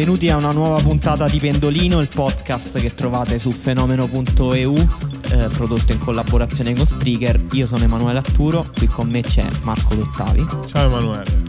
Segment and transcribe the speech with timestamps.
[0.00, 5.92] benvenuti a una nuova puntata di Pendolino, il podcast che trovate su fenomeno.eu, eh, prodotto
[5.92, 7.48] in collaborazione con Spreaker.
[7.52, 10.46] Io sono Emanuele Atturo, qui con me c'è Marco Dottavi.
[10.64, 11.42] Ciao Emanuele.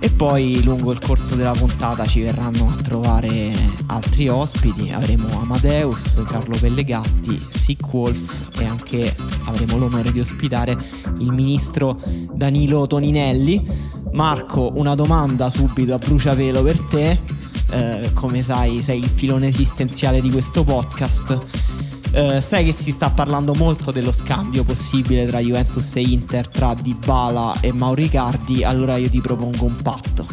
[0.00, 3.54] E poi lungo il corso della puntata ci verranno a trovare
[3.86, 10.76] altri ospiti, avremo Amadeus, Carlo Pellegatti, Sick Wolf e anche avremo l'onore di ospitare
[11.20, 12.00] il ministro
[12.34, 13.86] Danilo Toninelli.
[14.14, 17.37] Marco, una domanda subito a bruciapelo per te
[17.70, 21.38] eh, come sai sei il filone esistenziale di questo podcast.
[22.12, 26.74] Eh, sai che si sta parlando molto dello scambio possibile tra Juventus e Inter, tra
[26.74, 30.26] Dybala e Mauricardi, allora io ti propongo un patto.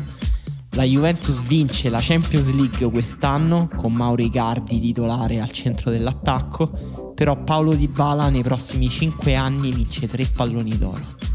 [0.71, 7.73] La Juventus vince la Champions League quest'anno con Mauricardi titolare al centro dell'attacco, però Paolo
[7.73, 11.34] Dybala nei prossimi 5 anni vince 3 palloni d'oro.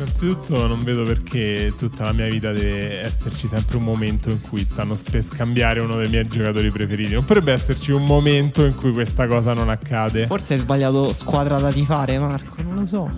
[0.00, 4.64] Innanzitutto non vedo perché tutta la mia vita deve esserci sempre un momento in cui
[4.64, 7.12] stanno per scambiare uno dei miei giocatori preferiti.
[7.12, 10.24] Non potrebbe esserci un momento in cui questa cosa non accade.
[10.26, 13.12] Forse hai sbagliato squadra da tifare, Marco, non lo so.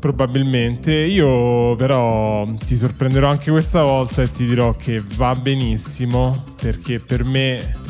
[0.00, 0.92] Probabilmente.
[0.92, 7.22] Io però ti sorprenderò anche questa volta e ti dirò che va benissimo perché per
[7.22, 7.82] me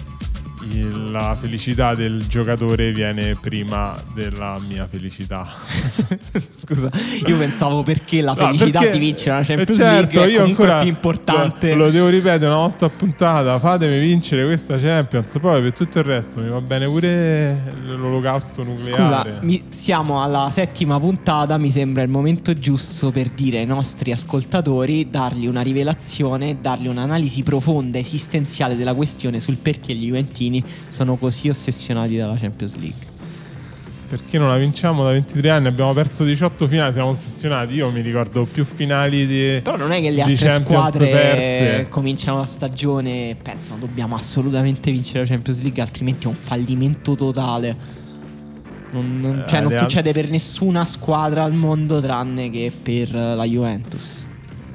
[1.10, 5.46] la felicità del giocatore viene prima della mia felicità.
[6.48, 6.90] Scusa,
[7.26, 10.80] io pensavo perché la felicità no, perché, di vincere la Champions certo, League è ancora
[10.80, 11.74] più importante.
[11.74, 15.98] Lo, lo, devo ripetere una volta a puntata, fatemi vincere questa Champions, poi per tutto
[15.98, 19.30] il resto mi va bene pure l'olocausto nucleare.
[19.30, 24.12] Scusa, mi, siamo alla settima puntata, mi sembra il momento giusto per dire ai nostri
[24.12, 30.64] ascoltatori, dargli una rivelazione, dargli un'analisi profonda, esistenziale della questione sul perché gli Juventini Pellegrini
[30.88, 33.12] sono così ossessionati dalla Champions League.
[34.06, 35.66] Perché non la vinciamo da 23 anni?
[35.66, 37.74] Abbiamo perso 18 finali, siamo ossessionati.
[37.74, 39.60] Io mi ricordo più finali di.
[39.62, 41.88] Però non è che le altre squadre perse.
[41.88, 47.16] cominciano la stagione e pensano dobbiamo assolutamente vincere la Champions League, altrimenti è un fallimento
[47.16, 48.02] totale.
[48.92, 53.44] Non, non, eh, cioè, non succede per nessuna squadra al mondo tranne che per la
[53.44, 54.26] Juventus.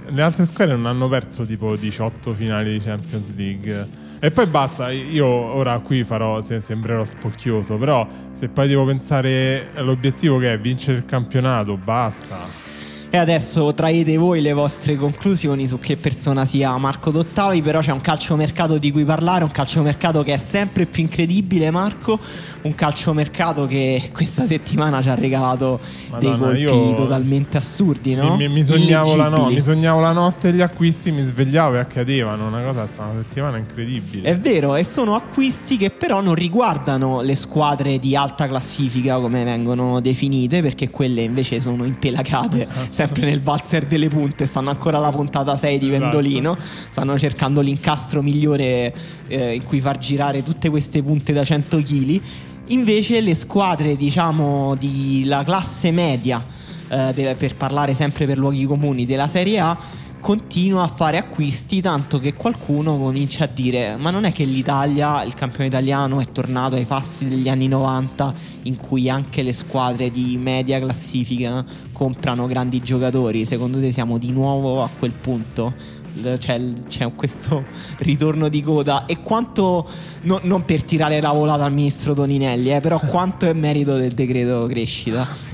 [0.09, 4.08] Le altre squadre non hanno perso tipo 18 finali di Champions League.
[4.21, 10.37] E poi basta, io ora qui farò, sembrerò spocchioso, però se poi devo pensare all'obiettivo
[10.39, 12.68] che è vincere il campionato, basta.
[13.11, 17.91] E adesso traete voi le vostre conclusioni su che persona sia Marco Dottavi, però c'è
[17.91, 22.19] un calciomercato di cui parlare, un calciomercato che è sempre più incredibile Marco,
[22.61, 25.79] un calciomercato che questa settimana ci ha regalato
[26.11, 28.35] Madonna, dei colpi totalmente assurdi, no?
[28.35, 32.45] Mi, mi, sognavo la no, mi, sognavo la notte degli acquisti, mi svegliavo e accadevano,
[32.45, 34.29] una cosa sta una settimana incredibile.
[34.29, 39.43] È vero, e sono acquisti che però non riguardano le squadre di alta classifica come
[39.43, 42.61] vengono definite, perché quelle invece sono impelagate.
[42.61, 45.99] Esatto sempre nel valzer delle punte, stanno ancora alla puntata 6 di esatto.
[46.01, 46.57] Pendolino,
[46.89, 48.93] stanno cercando l'incastro migliore
[49.27, 52.21] eh, in cui far girare tutte queste punte da 100 kg.
[52.67, 56.45] Invece le squadre, diciamo, della classe media,
[56.89, 59.77] eh, de- per parlare sempre per luoghi comuni, della Serie A,
[60.19, 65.23] continua a fare acquisti tanto che qualcuno comincia a dire ma non è che l'Italia,
[65.23, 70.11] il campione italiano è tornato ai fasti degli anni 90 in cui anche le squadre
[70.11, 75.97] di media classifica comprano grandi giocatori, secondo te siamo di nuovo a quel punto?
[76.37, 77.63] C'è, c'è questo
[77.99, 79.05] ritorno di coda?
[79.05, 79.87] E quanto
[80.23, 84.11] no, non per tirare la volata al ministro Toninelli eh, però quanto è merito del
[84.11, 85.48] decreto crescita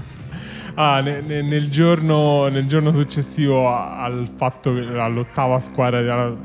[0.78, 6.36] Ah, ne, ne, nel, giorno, nel, giorno, successivo al fatto che all'ottava squadra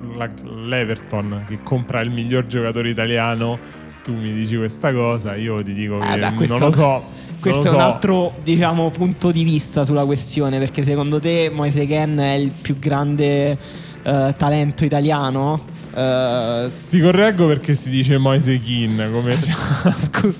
[0.44, 3.58] l'Everton che compra il miglior giocatore italiano,
[4.04, 7.04] tu mi dici questa cosa, io ti dico che beh, questo, non lo so.
[7.40, 7.74] Questo lo è so.
[7.74, 12.50] un altro diciamo, punto di vista sulla questione, perché secondo te Moise Ken è il
[12.50, 13.58] più grande
[14.04, 15.78] uh, talento italiano?
[15.92, 19.08] Uh, Ti correggo perché si dice Moise Kin.
[19.12, 20.38] Come, scusa,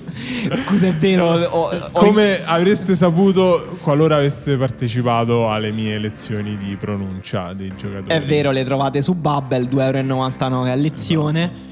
[0.65, 1.25] scusa, è vero.
[1.25, 8.13] Ho, ho come avreste saputo qualora aveste partecipato alle mie lezioni di pronuncia dei giocatori?
[8.13, 11.45] È vero, le trovate su Bubble, 2,99 euro a lezione.
[11.45, 11.69] No.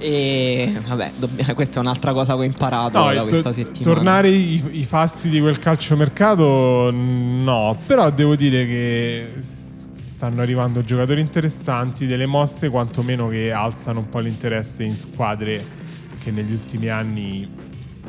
[0.00, 3.94] E vabbè, dobb- questa è un'altra cosa che ho imparato no, da questa to- settimana.
[3.94, 9.32] Tornare i, i fasti di quel calciomercato, no, però devo dire che
[10.18, 15.64] stanno arrivando giocatori interessanti, delle mosse quantomeno che alzano un po' l'interesse in squadre
[16.18, 17.48] che negli ultimi anni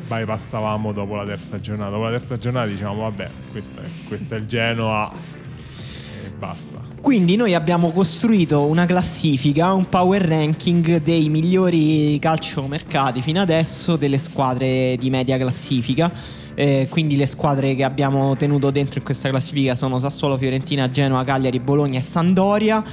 [0.08, 1.90] bypassavamo dopo la terza giornata.
[1.90, 5.08] Dopo la terza giornata diciamo vabbè, questo è, questo è il Genoa
[6.24, 6.80] e basta.
[7.00, 14.18] Quindi noi abbiamo costruito una classifica, un power ranking dei migliori calciomercati fino adesso delle
[14.18, 16.10] squadre di media classifica
[16.60, 21.24] eh, quindi le squadre che abbiamo tenuto dentro in questa classifica sono Sassuolo, Fiorentina, Genoa,
[21.24, 22.84] Cagliari, Bologna e Sandoria.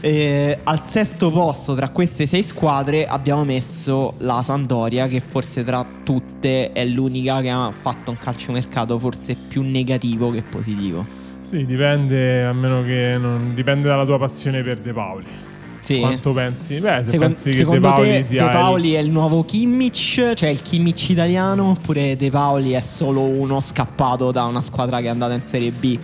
[0.00, 5.86] Eh, al sesto posto tra queste sei squadre abbiamo messo la Sandoria che forse tra
[6.02, 11.06] tutte è l'unica che ha fatto un calciomercato forse più negativo che positivo.
[11.42, 15.51] Sì, dipende, a meno che non dipende dalla tua passione per De Paoli.
[15.82, 15.98] Sì.
[15.98, 16.78] Quanto pensi?
[16.78, 18.46] Beh, se Second, pensi che De Paoli sia.
[18.46, 18.94] De Paoli il...
[18.94, 24.30] è il nuovo Kimmich, cioè il Kimmich italiano, oppure De Paoli è solo uno scappato
[24.30, 25.98] da una squadra che è andata in Serie B?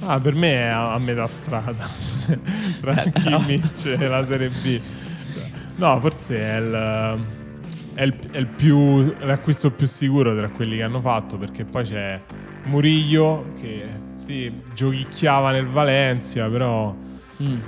[0.00, 1.86] Ah, per me è a, a metà strada
[2.80, 4.80] tra il Kimmich e la Serie B.
[5.76, 7.18] No, forse è il.
[7.92, 11.84] È, il, è il più, l'acquisto più sicuro tra quelli che hanno fatto perché poi
[11.84, 12.18] c'è
[12.64, 13.84] Murillo che
[14.14, 16.94] sì, giochicchiava nel Valencia però
[17.42, 17.58] mm.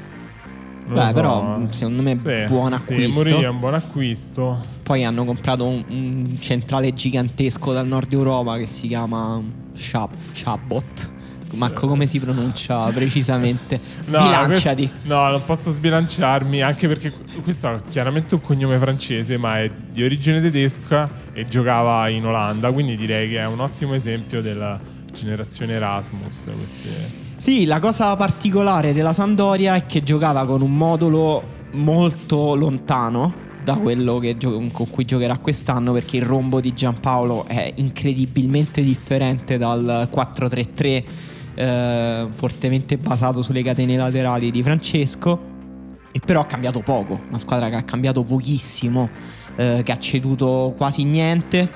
[0.86, 1.12] Beh, so.
[1.12, 3.10] però mm, secondo me è sì, buon acquisto.
[3.10, 4.64] Sì, Murillo è un buon acquisto.
[4.82, 9.40] Poi hanno comprato un, un centrale gigantesco dal nord Europa che si chiama
[9.74, 11.10] Shabot.
[11.52, 13.78] Marco, come si pronuncia precisamente?
[14.00, 14.84] Sbilanciati.
[14.84, 17.12] No, questo, no, non posso sbilanciarmi, anche perché
[17.42, 22.72] questo è chiaramente un cognome francese, ma è di origine tedesca e giocava in Olanda,
[22.72, 24.80] quindi direi che è un ottimo esempio della
[25.12, 26.48] generazione Erasmus.
[26.56, 31.42] Queste sì, la cosa particolare della Sandoria è che giocava con un modulo
[31.72, 33.34] molto lontano
[33.64, 39.58] da quello gio- con cui giocherà quest'anno perché il rombo di Giampaolo è incredibilmente differente
[39.58, 41.04] dal 4-3-3
[41.56, 45.40] eh, fortemente basato sulle catene laterali di Francesco.
[46.12, 49.10] E però ha cambiato poco, una squadra che ha cambiato pochissimo,
[49.56, 51.68] eh, che ha ceduto quasi niente,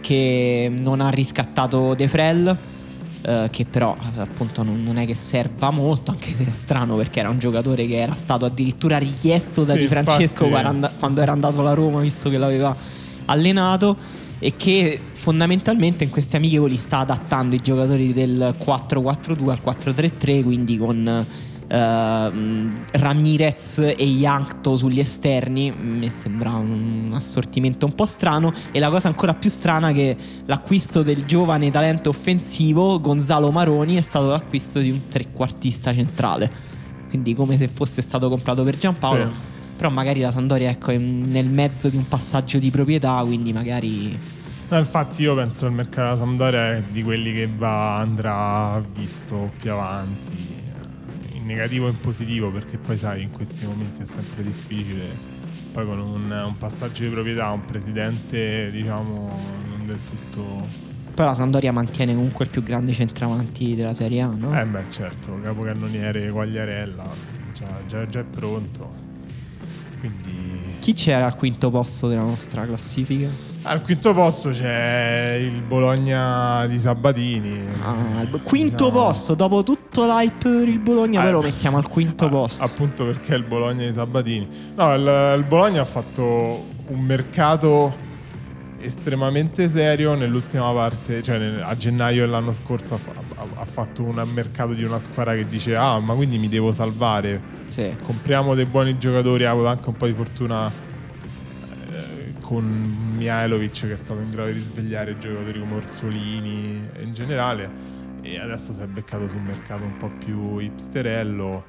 [0.00, 2.72] che non ha riscattato De Frel
[3.26, 7.20] eh, che però appunto non, non, è che serva molto, anche se è strano perché
[7.20, 11.32] era un giocatore che era stato addirittura richiesto da sì, Di Francesco infatti, quando era
[11.32, 12.76] andato alla Roma, visto che l'aveva
[13.24, 13.96] allenato
[14.38, 20.76] e che fondamentalmente in questi amichevoli sta adattando i giocatori del 4-4-2 al 4-3-3, quindi
[20.76, 21.26] con
[21.74, 28.52] uh, Ramirez e Yankto sugli esterni mi sembra un assortimento un po' strano.
[28.70, 30.16] E la cosa ancora più strana è che
[30.46, 36.72] l'acquisto del giovane talento offensivo Gonzalo Maroni è stato l'acquisto di un trequartista centrale.
[37.08, 39.30] Quindi come se fosse stato comprato per Giampaolo sì.
[39.76, 44.18] però magari la Sandoria ecco, è nel mezzo di un passaggio di proprietà quindi magari
[44.66, 48.82] No, infatti io penso che il mercato della Sampdoria è di quelli che va, andrà
[48.96, 50.63] visto più avanti
[51.44, 55.32] in negativo e in positivo perché poi sai in questi momenti è sempre difficile
[55.70, 60.82] poi con un, un passaggio di proprietà un presidente diciamo non del tutto
[61.14, 64.58] poi la Sandoria mantiene comunque il più grande centravanti della Serie A, no?
[64.60, 67.08] Eh beh certo, capocannoniere Quagliarella
[67.52, 69.02] già, già, già è pronto
[70.00, 70.53] quindi
[70.84, 73.26] chi c'era al quinto posto della nostra classifica?
[73.62, 77.58] Al quinto posto c'è il Bologna di Sabatini.
[77.82, 78.90] Ah, il quinto no.
[78.90, 82.64] posto, dopo tutto l'hype per il Bologna, ah, però lo mettiamo al quinto ah, posto.
[82.64, 84.46] Appunto perché è il Bologna di Sabatini.
[84.74, 86.22] No, il, il Bologna ha fatto
[86.88, 87.96] un mercato
[88.84, 90.14] estremamente serio.
[90.14, 92.98] Nell'ultima parte, cioè nel, a gennaio dell'anno scorso ha,
[93.36, 96.72] ha, ha, fatto un mercato di una squadra che dice ah ma quindi mi devo
[96.72, 97.40] salvare.
[97.68, 97.94] Sì.
[98.02, 100.70] Compriamo dei buoni giocatori, ha avuto anche un po' di fortuna
[101.90, 102.64] eh, con
[103.16, 107.92] Mihailovic che è stato in grado di risvegliare giocatori come Orsolini in generale.
[108.22, 111.64] E adesso si è beccato su un mercato un po' più hipsterello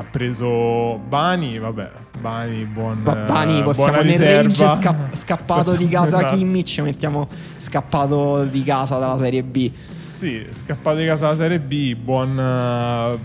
[0.00, 1.90] ha preso Bani vabbè
[2.20, 6.34] Bani buon ba- Bani possiamo nel range sca- scappato di casa esatto.
[6.36, 7.28] Kimmich mettiamo
[7.58, 9.70] scappato di casa dalla Serie B
[10.08, 13.18] sì scappato di casa dalla Serie B buon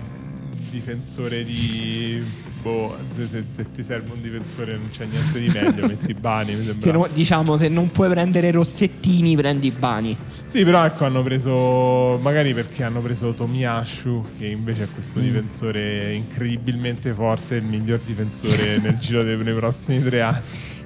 [0.69, 2.23] difensore di
[2.65, 6.73] boh, se, se- se ti serve un difensore non c'è niente di meglio, metti Bani.
[6.79, 10.17] Se no- diciamo, se non puoi prendere Rossettini, prendi Bani.
[10.45, 12.17] Sì, però ecco, hanno preso.
[12.19, 15.23] Magari perché hanno preso Tomiashu, che invece è questo Mm.
[15.23, 20.39] difensore incredibilmente forte, il miglior difensore nel giro dei, nei prossimi tre anni.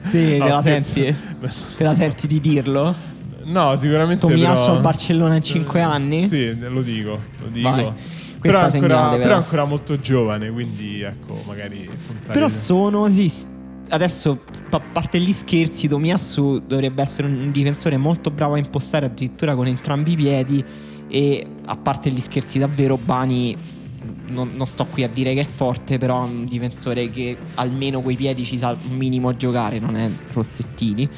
[0.04, 0.94] Sì, No, te la scherzo.
[0.94, 1.16] senti?
[1.78, 2.96] Te la senti di dirlo?
[3.46, 4.28] No, sicuramente.
[4.28, 6.28] Tomiassu però- al Barcellona in cinque anni?
[6.28, 7.70] Sì, lo dico, lo dico.
[7.70, 7.92] Vai.
[8.40, 13.32] Però ancora, però ancora molto giovane, quindi ecco, magari puntare Però sono, sì,
[13.90, 19.56] adesso a parte gli scherzi, Tomiassu dovrebbe essere un difensore molto bravo a impostare addirittura
[19.56, 20.64] con entrambi i piedi
[21.10, 23.58] e a parte gli scherzi davvero Bani
[24.30, 28.02] non, non sto qui a dire che è forte, però è un difensore che almeno
[28.02, 31.10] coi piedi ci sa un minimo giocare, non è Rossettini.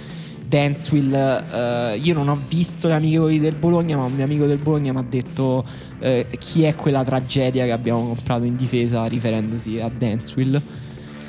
[0.51, 4.58] Danswill, eh, io non ho visto le amichevoli del Bologna, ma un mio amico del
[4.58, 5.63] Bologna mi ha detto
[6.00, 10.62] eh, chi è quella tragedia che abbiamo comprato in difesa riferendosi a Danswill.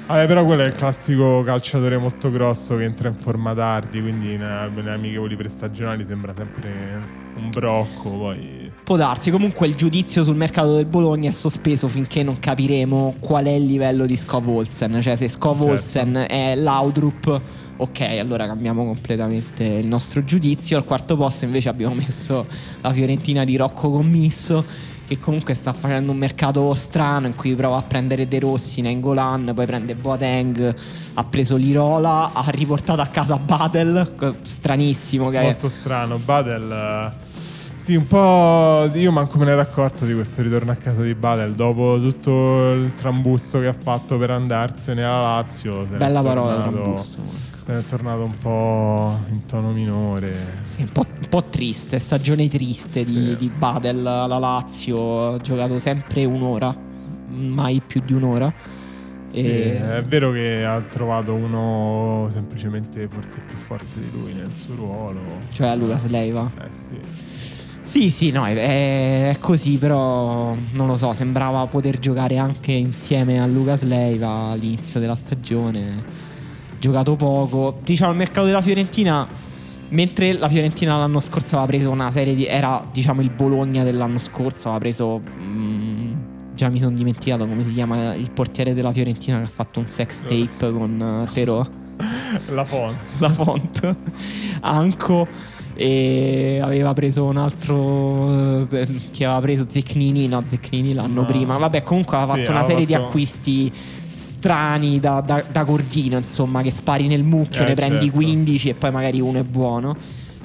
[0.08, 4.36] Vabbè, però quello è il classico calciatore molto grosso che entra in forma tardi, quindi
[4.36, 8.70] ne- nelle amichevoli prestagionali sembra sempre un brocco, poi...
[8.82, 13.44] Può darsi, comunque il giudizio sul mercato del Bologna è sospeso finché non capiremo qual
[13.44, 15.00] è il livello di Skov Olsen.
[15.00, 15.72] Cioè, se Skov Certo.
[15.72, 17.40] Olsen è Laudrup,
[17.82, 20.76] ok, allora cambiamo completamente il nostro giudizio.
[20.76, 22.46] Al quarto posto invece abbiamo messo
[22.80, 24.64] la Fiorentina di Rocco Commisso,
[25.06, 29.52] che comunque sta facendo un mercato strano in cui prova a prendere De Rossi, Nengolan,
[29.54, 30.74] poi prende Boateng,
[31.14, 36.18] ha preso Lirola, ha riportato a casa Badel, stranissimo che è Molto strano.
[36.18, 36.70] Badel...
[36.70, 37.30] eh,
[37.76, 38.88] Sì, un po'.
[38.94, 41.54] Io manco me ne ero accorto di questo ritorno a casa di Badel.
[41.54, 45.84] Dopo tutto il trambusto che ha fatto per andarsene alla Lazio.
[45.84, 47.50] bella parola Trambusto.
[47.64, 50.60] N'è tornato un po' in tono minore.
[50.64, 53.36] Sì, un po', un po' triste, stagione triste di, Sì.
[53.36, 56.74] di Badel alla Lazio, ha giocato sempre un'ora,
[57.28, 58.52] mai più di un'ora.
[59.28, 64.50] Sì, E- è vero che ha trovato uno semplicemente forse più forte di lui nel
[64.54, 65.20] suo ruolo.
[65.52, 66.50] Cioè Lucas Leiva.
[66.58, 67.00] Eh sì.
[67.80, 73.40] Sì, sì, no, è, è così, però non lo so, sembrava poter giocare anche insieme
[73.40, 76.21] a Lucas Leiva all'inizio della stagione.
[76.82, 77.78] Giocato poco.
[77.84, 79.24] Diciamo, il mercato della Fiorentina,
[79.90, 82.44] mentre la Fiorentina l'anno scorso aveva preso una serie di...
[82.44, 85.22] era diciamo il Bologna dell'anno scorso, aveva preso...
[85.40, 86.12] mm,
[86.54, 89.88] già mi sono dimenticato come si chiama il portiere della Fiorentina che ha fatto un
[89.88, 91.64] sex tape con eh, Terò
[92.50, 92.96] La font.
[93.20, 93.96] la font
[94.62, 95.26] Anco
[95.74, 101.26] e aveva preso un altro eh, che aveva preso Zecchini no Zecchini l'anno No.
[101.26, 103.72] prima vabbè comunque aveva Sì, fatto una serie di fatto- acquisti
[104.42, 108.16] strani da, da, da Corvino insomma che spari nel mucchio Eh, ne prendi certo.
[108.16, 109.96] 15 e poi magari uno è buono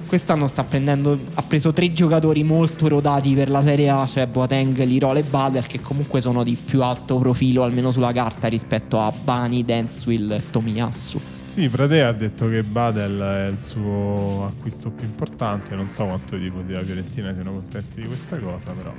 [0.06, 4.84] quest'anno sta prendendo ha preso tre giocatori molto rodati per la Serie A cioè Boateng,
[4.84, 9.12] Lirola e Badel che comunque sono di più alto profilo almeno sulla carta rispetto a
[9.12, 15.06] Bani, Denswill e Tomiyasu Sì, Prade ha detto che Badel è il suo acquisto più
[15.08, 15.74] importante.
[15.76, 18.94] Non so quanto i tifosi della Fiorentina siano contenti di questa cosa, però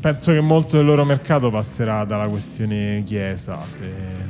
[0.00, 3.60] penso che molto del loro mercato passerà dalla questione Chiesa.
[3.70, 3.78] Se,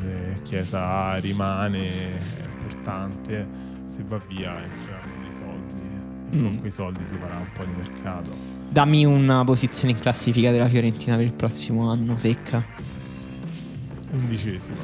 [0.02, 2.18] se Chiesa rimane è
[2.52, 3.46] importante,
[3.86, 5.78] se va via entreranno dei soldi
[6.32, 6.58] e con Mm.
[6.58, 8.30] quei soldi si farà un po' di mercato.
[8.68, 12.64] Dammi una posizione in classifica della Fiorentina per il prossimo anno, secca.
[14.12, 14.78] Undicesima.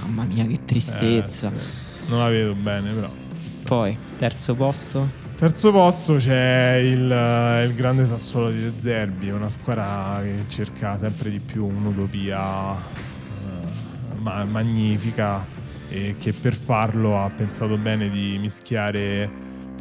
[0.00, 1.52] Mamma mia, che tristezza.
[1.52, 2.08] Eh, sì.
[2.10, 3.10] Non la vedo bene, però.
[3.42, 3.64] chissà.
[3.66, 5.08] Poi, terzo posto.
[5.42, 10.96] Terzo posto c'è il, eh, il grande Sassuolo di De Zerbi, una squadra che cerca
[10.96, 15.44] sempre di più un'utopia eh, ma- magnifica
[15.88, 19.28] e che per farlo ha pensato bene di mischiare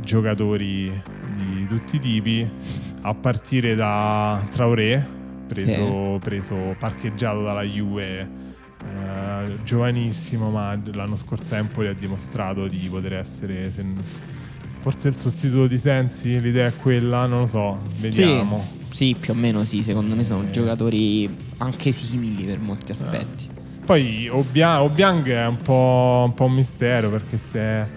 [0.01, 0.91] giocatori
[1.35, 2.49] di tutti i tipi,
[3.01, 5.05] a partire da Traoré,
[5.45, 8.19] preso, preso parcheggiato dalla Juve
[8.83, 14.30] eh, giovanissimo, ma l'anno scorso Empoli ha dimostrato di poter essere se-
[14.81, 16.39] forse il sostituto di Sensi.
[16.41, 18.67] L'idea è quella, non lo so, vediamo.
[18.89, 19.81] Sì, sì, più o meno sì.
[19.83, 20.51] Secondo me sono Eh.
[20.51, 23.47] giocatori anche simili per molti aspetti.
[23.85, 27.87] Poi Obia- Obiang è un po', un po' un mistero perché se è,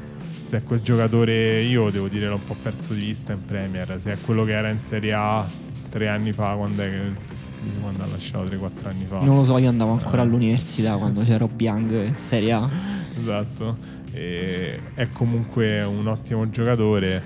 [0.45, 3.99] se è quel giocatore, io devo dire l'ho un po' perso di vista in Premier,
[4.01, 5.47] se è quello che era in Serie A
[5.91, 7.33] tre anni fa, quando, è che-
[7.81, 9.21] quando ha lasciato 3-4 anni fa.
[9.21, 10.25] Non lo so, io andavo ancora Eh.
[10.25, 12.69] all'università quando c'era Obiang in Serie A.
[13.21, 13.77] Esatto.
[14.15, 17.23] E è comunque un ottimo giocatore.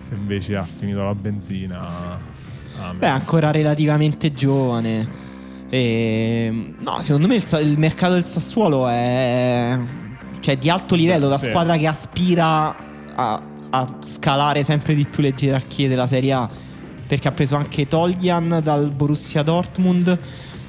[0.00, 2.18] Se invece ha finito la benzina.
[2.78, 2.98] amen.
[2.98, 5.28] Beh, ancora relativamente giovane.
[5.68, 9.78] E, no, secondo me il, il mercato del Sassuolo è
[10.40, 11.48] cioè, di alto livello, da Sì.
[11.50, 12.74] squadra che aspira
[13.14, 16.48] a, a scalare sempre di più le gerarchie della Serie A.
[17.06, 20.18] Perché ha preso anche Toljan dal Borussia Dortmund.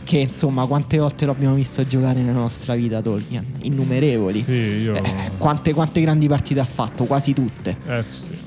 [0.04, 3.46] Che insomma quante volte lo abbiamo visto giocare nella nostra vita Tolkien?
[3.62, 4.42] Innumerevoli.
[4.42, 4.96] Sì, io...
[4.96, 7.06] Eh, quante, quante grandi partite ha fatto?
[7.06, 7.78] Quasi tutte.
[7.88, 8.38] Eh, sì.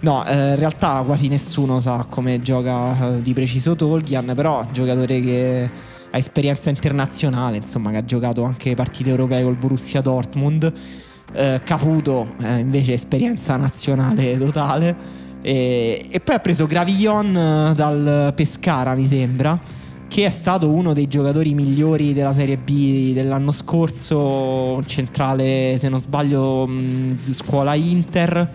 [0.00, 5.20] No, eh, in realtà quasi nessuno sa come gioca eh, di preciso Tolkien, però giocatore
[5.20, 5.70] che
[6.10, 10.72] ha esperienza internazionale, insomma, che ha giocato anche partite europee col Borussia Dortmund.
[11.32, 15.24] Eh, Caputo eh, invece esperienza nazionale totale.
[15.42, 19.58] E, e poi ha preso Gravillon eh, dal Pescara, mi sembra,
[20.08, 26.00] che è stato uno dei giocatori migliori della Serie B dell'anno scorso, centrale, se non
[26.00, 28.50] sbaglio, mh, di scuola Inter.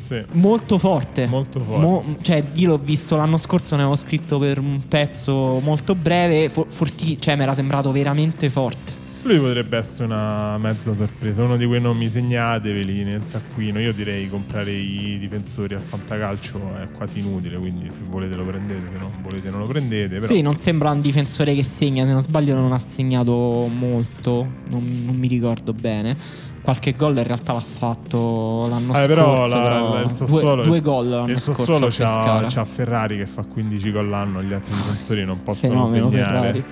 [0.00, 0.22] Sì.
[0.32, 1.26] Molto forte.
[1.26, 1.80] Molto forte.
[1.80, 6.48] Mo- cioè, io l'ho visto l'anno scorso, ne avevo scritto per un pezzo molto breve.
[6.48, 8.99] For- forti- cioè, mi era sembrato veramente forte.
[9.22, 13.78] Lui potrebbe essere una mezza sorpresa, uno di quei nomi segnateveli nel taccuino.
[13.78, 18.80] Io direi comprare i difensori a fantacalcio è quasi inutile, quindi se volete lo prendete,
[18.90, 20.18] se non volete non lo prendete.
[20.20, 20.26] Però...
[20.32, 23.32] Sì, non sembra un difensore che segna, se non sbaglio non ha segnato
[23.70, 26.16] molto, non, non mi ricordo bene.
[26.62, 29.06] Qualche gol in realtà l'ha fatto l'anno Eh, scorso.
[29.06, 31.64] però, la- però il Sassuolo, due, due gol l'anno il scorso.
[31.64, 36.10] Sassuolo c'ha, c'ha Ferrari che fa 15 gol l'anno, gli altri difensori non possono fenomeno
[36.10, 36.32] segnare.
[36.38, 36.64] Ferrari.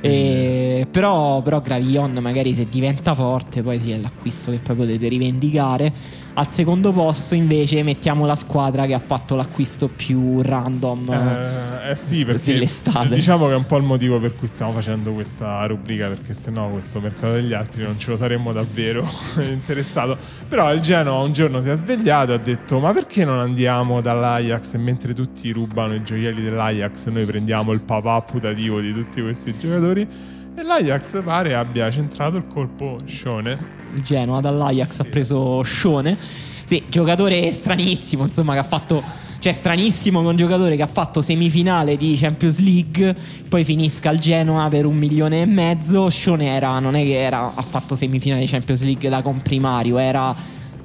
[0.00, 5.08] E- però, però Gravillon magari se diventa forte poi sì è l'acquisto che poi potete
[5.08, 5.92] rivendicare
[6.38, 11.96] al secondo posto invece mettiamo la squadra che ha fatto l'acquisto più random Eh, eh
[11.96, 13.12] sì, perché dell'estate.
[13.12, 16.68] diciamo che è un po' il motivo per cui stiamo facendo questa rubrica, perché sennò
[16.68, 19.04] questo mercato degli altri non ce lo saremmo davvero
[19.42, 20.16] interessato.
[20.46, 24.00] Però il Genoa un giorno si è svegliato e ha detto ma perché non andiamo
[24.00, 29.20] dall'Ajax e mentre tutti rubano i gioielli dell'Ajax noi prendiamo il papà putativo di tutti
[29.20, 30.36] questi giocatori?
[30.58, 33.76] E l'Ajax pare abbia centrato il colpo Scione.
[34.02, 36.18] Genoa dall'Ajax ha preso Scione
[36.64, 39.00] sì, giocatore stranissimo insomma che ha fatto
[39.38, 43.14] cioè stranissimo che un giocatore che ha fatto semifinale di Champions League
[43.48, 46.10] poi finisca al Genoa per un milione e mezzo.
[46.10, 50.34] Scione era non è che era, ha fatto semifinale di Champions League da comprimario era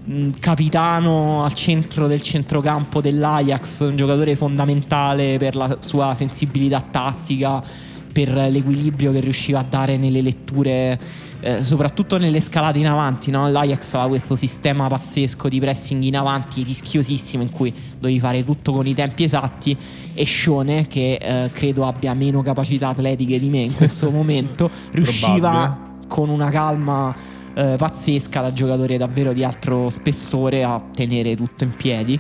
[0.06, 7.92] mh, capitano al centro del centrocampo dell'Ajax un giocatore fondamentale per la sua sensibilità tattica
[8.14, 11.00] per l'equilibrio che riusciva a dare nelle letture,
[11.42, 13.32] eh, soprattutto nelle scalate in avanti.
[13.32, 13.50] No?
[13.50, 18.72] L'Ajax aveva questo sistema pazzesco di pressing in avanti, rischiosissimo, in cui dovevi fare tutto
[18.72, 19.76] con i tempi esatti.
[20.14, 25.92] E Scione, che eh, credo abbia meno capacità atletiche di me in questo momento, riusciva
[26.08, 27.16] con una calma
[27.56, 32.20] eh, pazzesca da giocatore davvero di altro spessore a tenere tutto in piedi.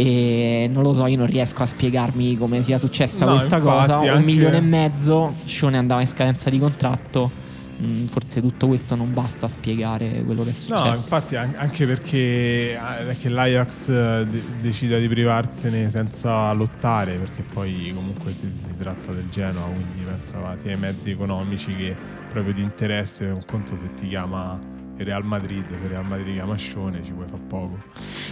[0.00, 3.98] E non lo so, io non riesco a spiegarmi come sia successa No, questa cosa.
[3.98, 7.46] Un anche- milione e mezzo, Scione andava in scadenza di contratto.
[7.82, 10.84] Mm, forse tutto questo non basta a spiegare quello che è successo.
[10.84, 17.16] No, infatti an- anche perché eh, che l'Ajax eh, de- decida di privarsene senza lottare,
[17.16, 21.96] perché poi comunque si, si tratta del Genoa, quindi penso sia i mezzi economici che
[22.28, 24.58] proprio di interesse, un conto se ti chiama
[24.98, 27.78] il Real Madrid, se il Real Madrid chiama Scione ci puoi fare poco.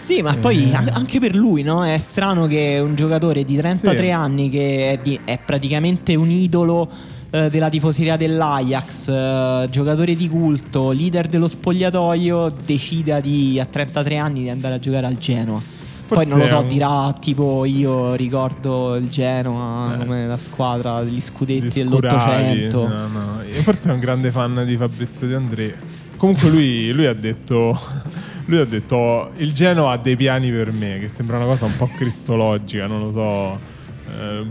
[0.02, 0.74] Sì, ma poi Eh.
[0.74, 1.84] an- anche per lui, no?
[1.84, 4.10] È strano che un giocatore di 33 Sì.
[4.10, 6.88] anni, che è, di- è praticamente un idolo
[7.30, 14.16] eh, della tifoseria dell'Ajax, eh, giocatore di culto, leader dello spogliatoio, decida di, a 33
[14.16, 15.60] anni di andare a giocare al Genoa.
[16.06, 19.98] Poi Forse non lo so, un- dirà tipo io ricordo il Genoa Eh.
[19.98, 22.86] come la squadra degli scudetti dell'Ottocento.
[22.86, 23.40] No, no.
[23.62, 25.78] Forse è un grande fan di Fabrizio De André.
[26.16, 27.78] Comunque lui, lui ha detto
[28.46, 31.66] lui ha detto "Oh, il Genoa ha dei piani per me, che sembra una cosa
[31.66, 33.58] un po' cristologica, non lo so.
[34.08, 34.46] Eh,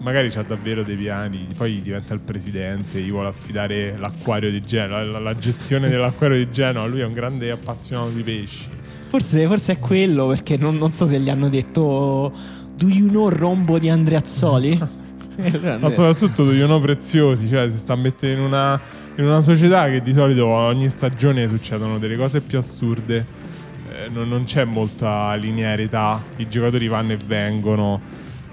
[0.00, 5.02] magari c'ha davvero dei piani, poi diventa il presidente, gli vuole affidare l'acquario di Genoa,
[5.02, 8.68] la, la gestione dell'acquario di Genoa, lui è un grande appassionato di pesci.
[9.08, 12.32] Forse, forse è quello perché non, non so se gli hanno detto
[12.76, 14.78] Do you know Rombo di Andreazzoli?
[15.80, 18.80] Ma soprattutto degli uno preziosi, cioè si sta mettendo in una,
[19.16, 23.24] in una società che di solito ogni stagione succedono delle cose più assurde,
[23.90, 28.00] eh, non, non c'è molta linearità, i giocatori vanno e vengono,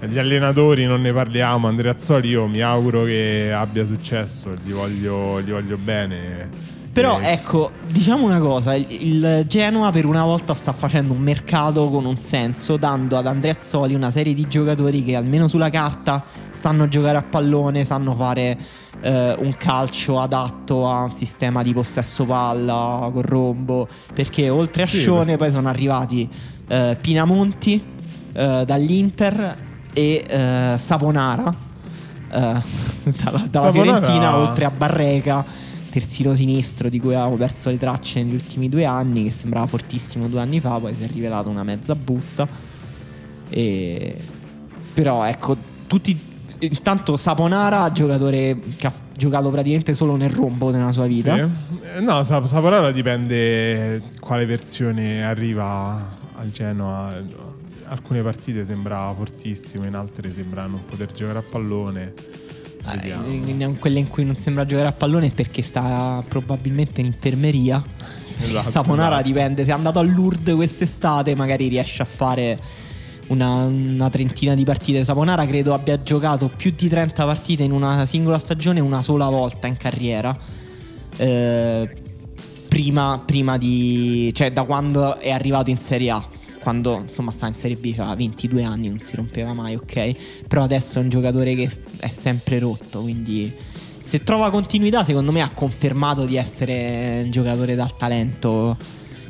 [0.00, 5.40] eh, gli allenatori non ne parliamo, Andreazzoli io mi auguro che abbia successo, gli voglio,
[5.42, 6.72] gli voglio bene.
[6.94, 11.90] Però ecco, diciamo una cosa, il, il Genoa per una volta sta facendo un mercato
[11.90, 16.86] con un senso, dando ad Andreazzoli una serie di giocatori che almeno sulla carta sanno
[16.86, 18.56] giocare a pallone, sanno fare
[19.00, 24.86] eh, un calcio adatto a un sistema di possesso palla con rombo, perché oltre a
[24.86, 26.28] Sì, Scione perché- poi sono arrivati
[26.68, 27.84] eh, Pinamonti
[28.34, 29.56] eh, dall'Inter
[29.92, 31.52] e eh, Saponara
[32.30, 32.62] eh, dalla,
[33.50, 35.44] dalla Saponara- Fiorentina, oltre a Barreca
[35.94, 40.26] terzino sinistro di cui avevamo perso le tracce negli ultimi due anni, che sembrava fortissimo
[40.28, 42.48] due anni fa, poi si è rivelato una mezza busta.
[43.48, 44.16] E...
[44.92, 51.06] Però ecco, tutti Intanto Saponara, giocatore che ha giocato praticamente solo nel rombo nella sua
[51.06, 51.34] vita.
[51.34, 51.78] Sì.
[51.96, 57.12] Eh, no, Saponara dipende quale versione arriva al Genoa.
[57.86, 62.14] Alcune partite sembra fortissimo, in altre sembra non poter giocare a pallone.
[62.92, 67.82] Eh, quelle in cui non sembra giocare a pallone perché sta probabilmente in infermeria.
[68.36, 69.28] Esatto, Saponara esatto.
[69.28, 72.58] dipende, se è andato a Lourdes quest'estate magari riesce a fare
[73.28, 75.04] una, una, trentina di partite.
[75.04, 79.68] Saponara credo abbia giocato più di 30 partite in una singola stagione una sola volta
[79.68, 80.36] in carriera.
[81.16, 81.88] Eh,
[82.68, 84.32] prima, prima di...
[84.34, 86.28] cioè da quando è arrivato in Serie A
[86.64, 90.46] quando insomma sta in Serie B, aveva 22 anni, non si rompeva mai, ok?
[90.48, 93.54] Però adesso è un giocatore che è sempre rotto, quindi
[94.02, 98.78] se trova continuità secondo me ha confermato di essere un giocatore dal talento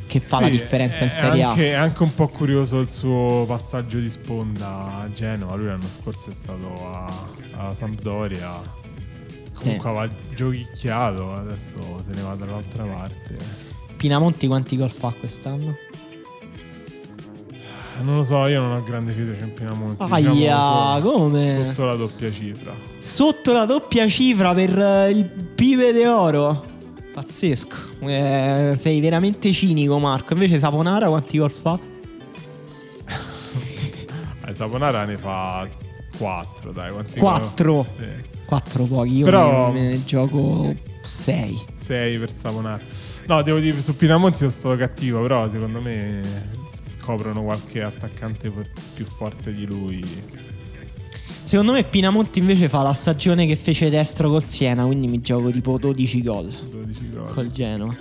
[0.07, 1.55] che fa sì, la differenza in Serie A.
[1.55, 6.31] È anche un po' curioso il suo passaggio di sponda a Genova, lui l'anno scorso
[6.31, 7.13] è stato a,
[7.57, 8.83] a Sampdoria.
[9.55, 9.97] Comunque sì.
[9.97, 13.37] aveva giochicchiato, adesso se ne va dall'altra parte.
[13.97, 15.75] Pinamonti quanti gol fa quest'anno?
[18.03, 20.05] Non lo so, io non ho grande fiducia in Pinamonti.
[20.09, 21.65] Aia, diciamo, come?
[21.67, 22.75] Sotto la doppia cifra.
[22.99, 26.73] Sotto la doppia cifra per uh, il pive d'oro.
[27.13, 27.77] Pazzesco.
[28.01, 30.33] Eh, sei veramente cinico, Marco.
[30.33, 31.79] Invece Saponara quanti gol fa?
[34.47, 35.69] eh, Saponara ne fa
[36.19, 36.93] 4, dai.
[37.17, 37.87] 4?
[37.97, 38.33] Sì.
[38.45, 39.17] 4 pochi.
[39.19, 39.71] Io Però...
[39.71, 41.65] me ne gioco 6.
[41.77, 42.81] 6 per Saponara.
[43.27, 46.21] No, devo dire, su Pinamonti sono stato cattivo, però secondo me
[47.05, 48.51] scoprono qualche attaccante
[48.95, 50.03] più forte di lui.
[51.45, 55.51] Secondo me Pinamonti invece fa la stagione che fece destro col Siena, quindi mi gioco
[55.51, 56.49] tipo 12 gol.
[56.49, 57.27] 12 gol.
[57.27, 57.95] Col Genoa.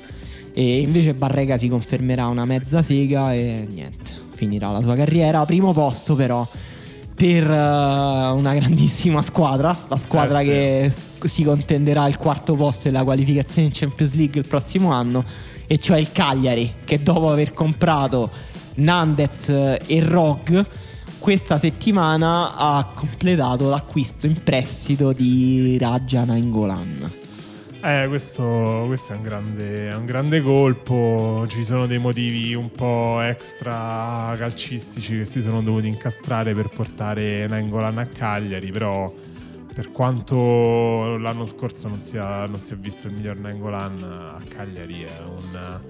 [0.54, 5.44] E invece Barrega si confermerà una mezza sega e niente, finirà la sua carriera.
[5.44, 6.48] Primo posto però
[7.14, 11.28] per uh, una grandissima squadra, la squadra eh, che sì.
[11.28, 15.26] si contenderà il quarto posto della qualificazione in Champions League il prossimo anno,
[15.68, 20.66] e cioè il Cagliari, che dopo aver comprato Nandez e Rog
[21.24, 27.12] questa settimana ha completato l'acquisto in prestito di Raja Nainggolan.
[27.82, 31.46] Eh, questo, questo è, un grande, un grande colpo.
[31.48, 37.48] Ci sono dei motivi un po' extra calcistici che si sono dovuti incastrare per portare
[37.48, 39.10] Nainggolan a Cagliari, però
[39.74, 45.22] per quanto l'anno scorso non sia, si è visto il miglior Nainggolan, a Cagliari è
[45.26, 45.82] un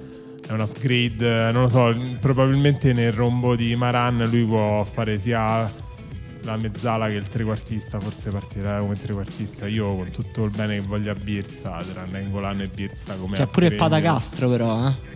[0.47, 5.71] è un upgrade, non lo so, probabilmente nel rombo di Maran lui può fare sia
[6.43, 9.67] la mezzala che il trequartista, forse partirà come trequartista.
[9.67, 13.47] Io con tutto il bene che voglio a Birsa, tra Nengolan e Birsa come C'è
[13.47, 15.11] pure il Patacastro però, eh.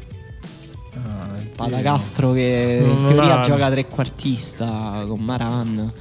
[0.96, 3.44] Ah, Patacastro che in teoria ha...
[3.44, 5.92] gioca trequartista con Maran.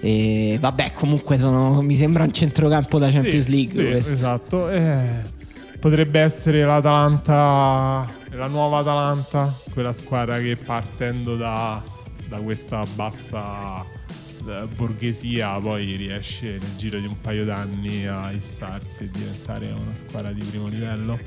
[0.00, 4.02] E vabbè, comunque sono, mi sembra un centrocampo da Champions sì, League.
[4.02, 4.68] Sì, esatto.
[4.68, 5.22] Eh,
[5.78, 11.80] potrebbe essere l'Atalanta la nuova Atalanta, quella squadra che partendo da,
[12.26, 13.84] da questa bassa
[14.48, 19.94] eh, borghesia poi riesce nel giro di un paio d'anni a issarsi e diventare una
[19.94, 21.20] squadra di primo livello.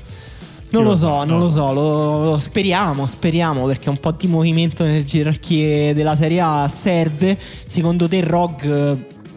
[0.68, 4.84] Non lo so, non lo so, lo, lo, speriamo, speriamo perché un po' di movimento
[4.84, 7.38] nelle gerarchie della Serie A serve.
[7.66, 8.62] Secondo te Rog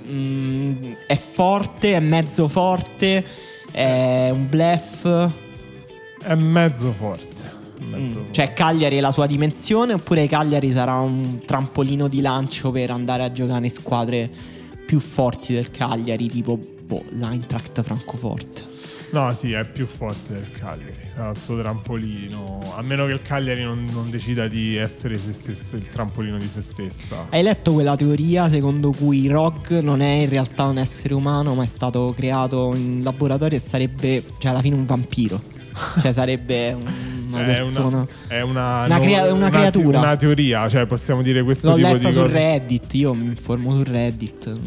[0.06, 0.76] mh, mm,
[1.08, 3.26] è forte, è mezzo forte,
[3.72, 5.30] è un bluff?
[6.22, 7.59] È mezzo forte.
[7.80, 8.22] Mezzo...
[8.22, 8.32] Mm.
[8.32, 13.24] Cioè Cagliari è la sua dimensione oppure Cagliari sarà un trampolino di lancio per andare
[13.24, 14.30] a giocare in squadre
[14.86, 18.68] più forti del Cagliari, tipo boh, l'Eintracht Francoforte?
[19.12, 23.22] No, sì, è più forte del Cagliari, sarà il suo trampolino, a meno che il
[23.24, 27.26] Cagliari non, non decida di essere se stesso, il trampolino di se stessa.
[27.30, 31.64] Hai letto quella teoria secondo cui Rock non è in realtà un essere umano, ma
[31.64, 35.58] è stato creato in laboratorio e sarebbe, cioè alla fine un vampiro?
[36.02, 38.08] Cioè sarebbe una cioè, persona.
[38.28, 40.00] È una, una, crea- una creatura.
[40.00, 43.76] Una teoria, cioè possiamo dire questo L'ho tipo letto di su Reddit, io mi informo
[43.76, 44.58] su Reddit.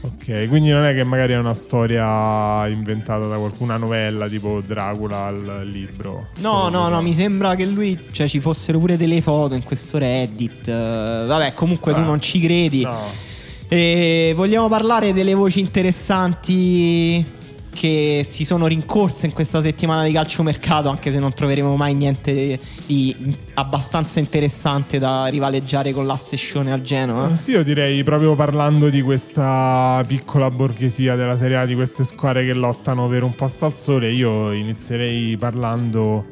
[0.00, 5.26] Ok, quindi non è che magari è una storia inventata da qualcuna novella tipo Dracula
[5.26, 6.28] al libro.
[6.38, 9.98] No, no, no, mi sembra che lui, cioè ci fossero pure delle foto in questo
[9.98, 10.70] Reddit.
[10.70, 12.82] vabbè, comunque ah, tu non ci credi.
[12.82, 13.26] No.
[13.66, 17.36] E vogliamo parlare delle voci interessanti
[17.78, 22.58] che si sono rincorse in questa settimana di calciomercato, anche se non troveremo mai niente
[22.86, 27.30] di abbastanza interessante da rivaleggiare con l'assessione al Genoa.
[27.30, 32.02] Eh, sì, io direi proprio parlando di questa piccola borghesia della Serie A, di queste
[32.02, 36.26] squadre che lottano per un posto al sole, io inizierei parlando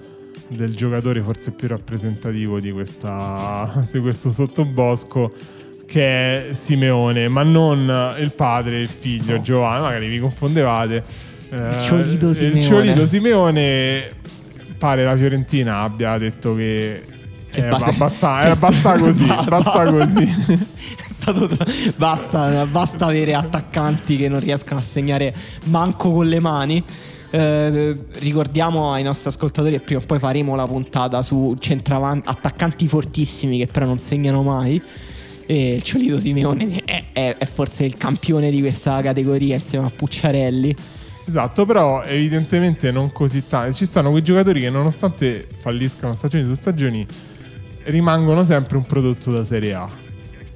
[0.49, 5.33] del giocatore forse più rappresentativo di, questa, di questo sottobosco
[5.87, 11.35] che è Simeone, ma non il padre, il figlio, Giovanni, magari vi confondevate.
[11.51, 12.59] Il Ciolito Simeone.
[12.61, 14.09] Il Ciolito Simeone
[14.79, 17.03] pare la Fiorentina abbia detto che,
[17.51, 18.09] Che eh, basta, si eh,
[18.55, 20.65] sta- basta così, ba- basta ba- così.
[21.97, 26.81] Basta, basta avere attaccanti che non riescono a segnare manco con le mani.
[27.31, 32.87] Eh, ricordiamo ai nostri ascoltatori che prima o poi faremo la puntata su centravanti, attaccanti
[32.87, 34.81] fortissimi che però non segnano mai.
[35.47, 39.91] E il Ciolito Simeone è, è- è forse il campione di questa categoria insieme a
[39.91, 40.77] Pucciarelli.
[41.29, 43.75] Esatto, però evidentemente non così tanto.
[43.75, 47.05] Ci sono quei giocatori che nonostante falliscano stagioni su stagioni
[47.85, 49.91] rimangono sempre un prodotto da Serie A.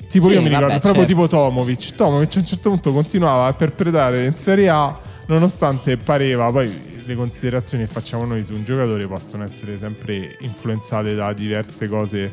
[0.08, 1.20] Tipo Sì, io mi ricordo vabbè, proprio certo.
[1.20, 1.94] tipo Tomovic.
[1.94, 7.14] Tomovic a un certo punto continuava a perpetrare in Serie A nonostante pareva poi le
[7.14, 12.32] considerazioni che facciamo noi su un giocatore possono essere sempre influenzate da diverse cose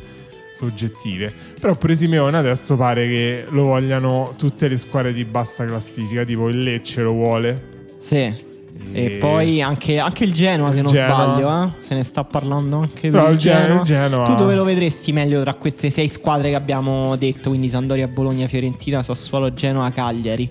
[0.54, 1.34] soggettive.
[1.60, 6.50] Però pure Simeone adesso pare che lo vogliano tutte le squadre di bassa classifica, tipo
[6.50, 7.76] il Lecce lo vuole.
[8.00, 8.46] Sì.
[8.94, 11.14] E, E- poi anche, anche il Genoa, se non Genoa.
[11.26, 11.70] sbaglio, eh?
[11.82, 15.12] se ne sta parlando anche Però per il Gen- il Genoa- Tu dove lo vedresti
[15.12, 17.50] meglio tra queste sei squadre che abbiamo detto?
[17.50, 20.48] Quindi Sandoria, Bologna, Fiorentina, Sassuolo, Genoa, Cagliari.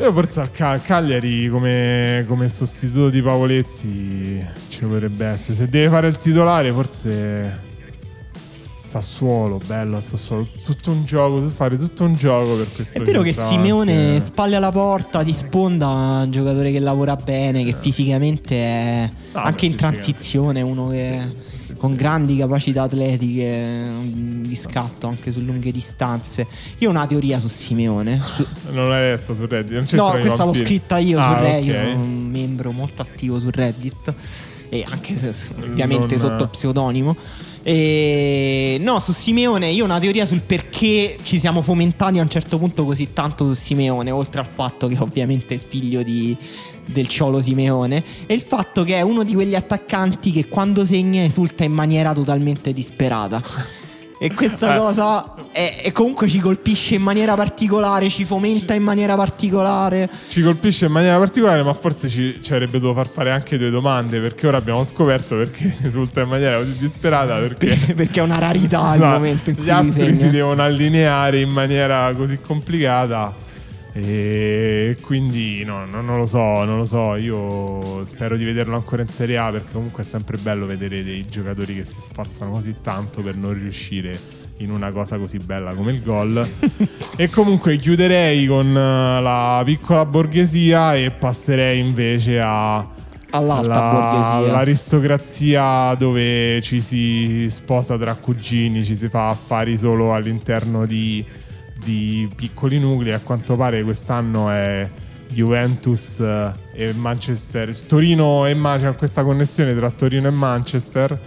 [0.00, 5.54] Io forse al Ca- Cagliari come, come sostituto di Pavoletti ci potrebbe essere.
[5.56, 7.60] Se deve fare il titolare, forse
[8.88, 10.46] Sassuolo, bello Sassuolo.
[10.64, 14.20] Tutto un gioco, fare tutto un gioco per questo È vero che Simeone eh.
[14.20, 19.66] spalle alla porta di sponda, un giocatore che lavora bene, che fisicamente è No, anche
[19.66, 21.20] in transizione, uno che
[21.66, 21.96] Sì, con sì.
[21.96, 26.46] grandi capacità atletiche mm, di scatto anche su lunghe distanze.
[26.78, 28.18] Io ho una teoria su Simeone.
[28.22, 29.92] su- Non l'hai letto su Reddit?
[29.92, 31.82] Non No, questa l'ho scritta io Ah, su Reddit, ok.
[31.90, 34.14] sono un membro molto attivo su Reddit
[34.68, 37.16] e anche se ovviamente Non- sotto pseudonimo.
[37.62, 42.30] E no, su Simeone io ho una teoria sul perché ci siamo fomentati a un
[42.30, 46.36] certo punto così tanto su Simeone, oltre al fatto che ovviamente è il figlio di-
[46.86, 51.22] del ciolo Simeone, e il fatto che è uno di quegli attaccanti che quando segna
[51.22, 53.42] esulta in maniera totalmente disperata.
[54.20, 54.78] E questa Eh.
[54.78, 60.08] cosa è, e comunque ci colpisce in maniera particolare, ci fomenta in maniera particolare.
[60.26, 63.70] Ci colpisce in maniera particolare, ma forse ci, ci avrebbe dovuto far fare anche due
[63.70, 64.18] domande.
[64.20, 67.36] Perché ora abbiamo scoperto perché risulta in maniera così disperata.
[67.36, 70.26] Perché perché è una rarità il No, momento in cui gli astri disegna.
[70.26, 73.46] si devono allineare in maniera così complicata.
[73.92, 77.16] E quindi no, no, non lo so, non lo so.
[77.16, 81.24] Io spero di vederlo ancora in Serie A perché comunque è sempre bello vedere dei
[81.24, 84.18] giocatori che si sforzano così tanto per non riuscire
[84.58, 86.46] in una cosa così bella come il gol.
[87.16, 92.96] e comunque chiuderei con eh, la piccola borghesia e passerei invece a
[93.30, 94.52] All'alta la- borghesia.
[94.52, 101.24] L'aristocrazia dove ci si sposa tra cugini, ci si fa affari solo all'interno di,
[101.88, 103.14] di piccoli nuclei.
[103.14, 104.86] A quanto pare quest'anno è
[105.32, 107.74] Juventus eh, e Manchester.
[107.80, 111.18] Torino e Manchester, questa connessione tra Torino e Manchester.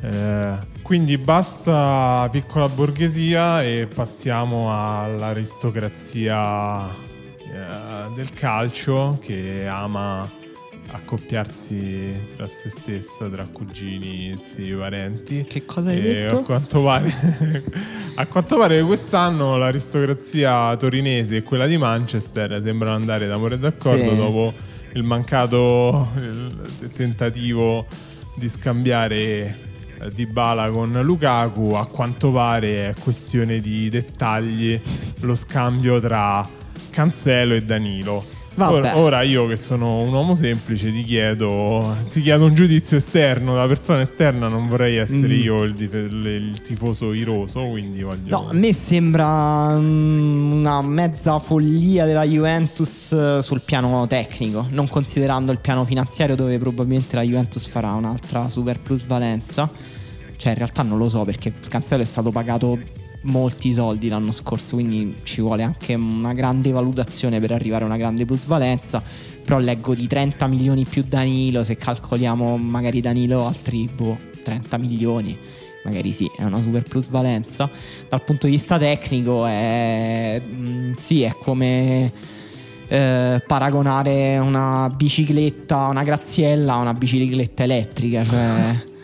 [0.00, 6.94] Eh, quindi basta piccola borghesia e passiamo all'aristocrazia eh,
[8.14, 10.37] del calcio che ama
[10.90, 15.44] accoppiarsi tra se stessa, tra cugini, zii, parenti.
[15.48, 16.38] Che cosa hai E detto?
[16.38, 17.12] A quanto pare,
[18.16, 24.10] a quanto pare quest'anno l'aristocrazia torinese e quella di Manchester sembrano andare d'amore e d'accordo
[24.10, 24.16] Sì.
[24.16, 24.54] dopo
[24.94, 27.86] il mancato il tentativo
[28.34, 29.16] di scambiare
[30.00, 31.72] eh, Dybala con Lukaku.
[31.72, 34.80] A quanto pare è questione di dettagli
[35.20, 36.48] lo scambio tra
[36.90, 38.36] Cancelo e Danilo.
[38.58, 38.74] Vabbè.
[38.74, 43.54] Ora, ora io che sono un uomo semplice ti chiedo, ti chiedo un giudizio esterno,
[43.54, 45.40] da persona esterna non vorrei essere Mm.
[45.42, 48.28] io il, dif- il tifoso iroso, quindi voglio...
[48.28, 54.88] No, a me sembra mm, una mezza follia della Juventus eh, sul piano tecnico, non
[54.88, 59.70] considerando il piano finanziario dove probabilmente la Juventus farà un'altra super plusvalenza.
[60.36, 62.78] Cioè, in realtà non lo so perché Cancelo è stato pagato
[63.22, 67.96] molti soldi l'anno scorso, quindi ci vuole anche una grande valutazione per arrivare a una
[67.96, 69.02] grande plusvalenza.
[69.44, 75.38] Però leggo di 30 milioni più Danilo, se calcoliamo magari Danilo altri boh, 30 milioni
[75.84, 77.70] magari sì, è una super plusvalenza.
[78.08, 82.12] Dal punto di vista tecnico è mm, sì, è come
[82.88, 88.96] eh, paragonare una bicicletta, una graziella a una bicicletta elettrica, cioè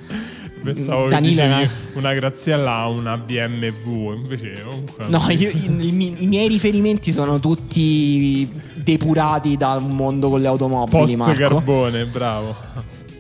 [0.72, 5.06] Pensavo Danilo che una graziella a una BMW, invece comunque...
[5.08, 10.48] No, io- i, i mi- i miei riferimenti sono tutti depurati dal mondo con le
[10.48, 11.38] automobili, Post Marco.
[11.54, 12.56] carbone, bravo.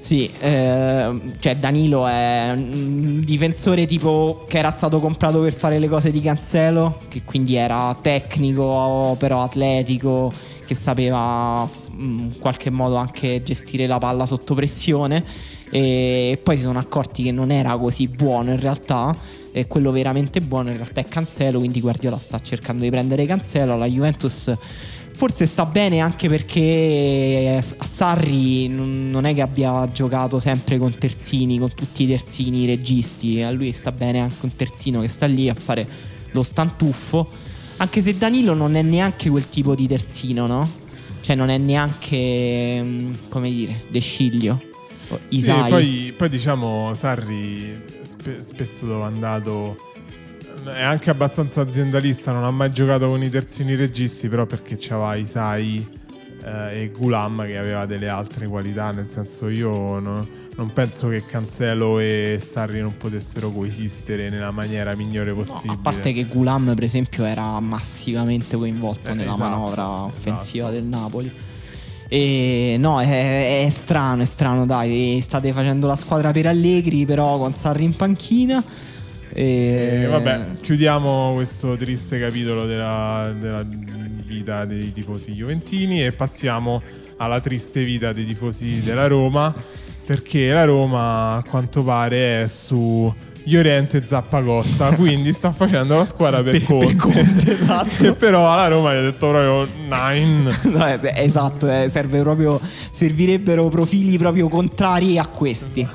[0.00, 5.88] Sì, eh, cioè Danilo è un difensore tipo che era stato comprato per fare le
[5.88, 10.30] cose di Cancelo, che quindi era tecnico però atletico,
[10.66, 15.24] che sapeva in qualche modo anche gestire la palla sotto pressione
[15.74, 19.16] e poi si sono accorti che non era così buono in realtà
[19.50, 23.76] e quello veramente buono in realtà è Cancelo, quindi Guardiola sta cercando di prendere Cancelo,
[23.76, 24.54] la Juventus
[25.16, 31.72] Forse sta bene anche perché Sarri non è che abbia giocato sempre con terzini, con
[31.72, 33.40] tutti i terzini i registi.
[33.40, 35.86] A lui sta bene anche un terzino che sta lì a fare
[36.32, 37.28] lo stantuffo.
[37.76, 40.68] Anche se Danilo non è neanche quel tipo di terzino, no?
[41.20, 44.73] Cioè non è neanche, mm, come dire, De Sciglio.
[45.28, 45.64] Isai.
[45.64, 49.92] Sì, poi, poi diciamo Sarri spe- spesso dove è andato
[50.64, 55.14] è anche abbastanza aziendalista, non ha mai giocato con i terzini registi, però perché c'aveva
[55.16, 55.86] Isai
[56.42, 61.24] eh, e Gulam che aveva delle altre qualità, nel senso io no, non penso che
[61.26, 65.74] Cancelo e Sarri non potessero coesistere nella maniera migliore possibile.
[65.74, 70.68] No, a parte che Gulam per esempio era massivamente coinvolto eh, nella esatto, manovra offensiva
[70.68, 70.72] esatto.
[70.72, 71.32] del Napoli.
[72.08, 75.18] E no, è, è, strano, è strano, dai.
[75.22, 78.62] State facendo la squadra per Allegri, però con Sarri in panchina.
[79.32, 80.02] E...
[80.02, 86.82] e vabbè, chiudiamo questo triste capitolo della, della vita dei tifosi juventini e passiamo
[87.16, 89.52] alla triste vita dei tifosi della Roma
[90.04, 93.12] perché la Roma a quanto pare è su
[93.44, 98.04] Llorente Zappacosta quindi sta facendo la squadra per, per Conte, per Conte esatto.
[98.06, 103.68] e però alla Roma gli ha detto proprio nine no, esatto eh, serve proprio servirebbero
[103.68, 105.86] profili proprio contrari a questi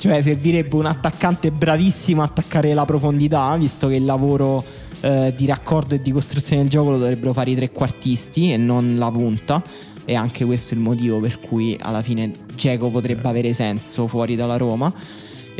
[0.00, 4.64] cioè servirebbe un attaccante bravissimo a attaccare la profondità, visto che il lavoro
[5.02, 8.96] eh, di raccordo e di costruzione del gioco lo dovrebbero fare i trequartisti e non
[8.96, 9.62] la punta.
[10.06, 14.36] E anche questo è il motivo per cui alla fine Geco potrebbe avere senso fuori
[14.36, 14.90] dalla Roma.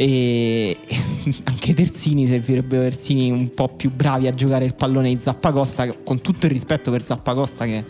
[0.00, 0.78] E
[1.44, 5.92] anche Terzini servirebbero terzini un po' più bravi a giocare il pallone di Zappacosta.
[6.02, 7.84] Con tutto il rispetto per Zappacosta, che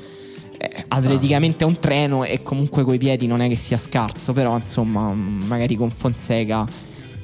[0.59, 4.57] eh, atleticamente è un treno e comunque coi piedi non è che sia scarso, però
[4.57, 6.67] insomma magari con Fonseca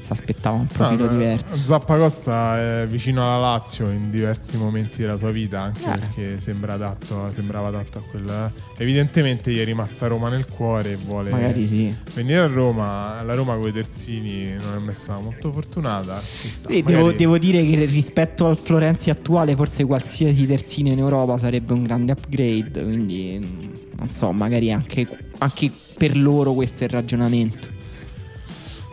[0.06, 1.56] si aspettava un profilo no, diverso.
[1.56, 5.98] Zappacosta è vicino alla Lazio in diversi momenti della sua vita, anche eh.
[5.98, 8.52] perché sembra adatto, sembrava adatto a quella.
[8.76, 11.30] Evidentemente gli è rimasta Roma nel cuore e vuole
[11.66, 11.92] sì.
[12.14, 13.20] venire a Roma.
[13.22, 16.18] La Roma con i terzini non è mai stata molto fortunata.
[16.20, 16.82] Chissà, magari...
[16.82, 21.82] devo, devo, dire che rispetto al Florenzi attuale, forse qualsiasi terzino in Europa sarebbe un
[21.82, 22.80] grande upgrade.
[22.80, 27.74] Quindi non so, magari anche, anche per loro questo è il ragionamento.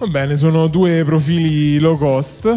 [0.04, 2.54] Va bene, sono due profili low cost,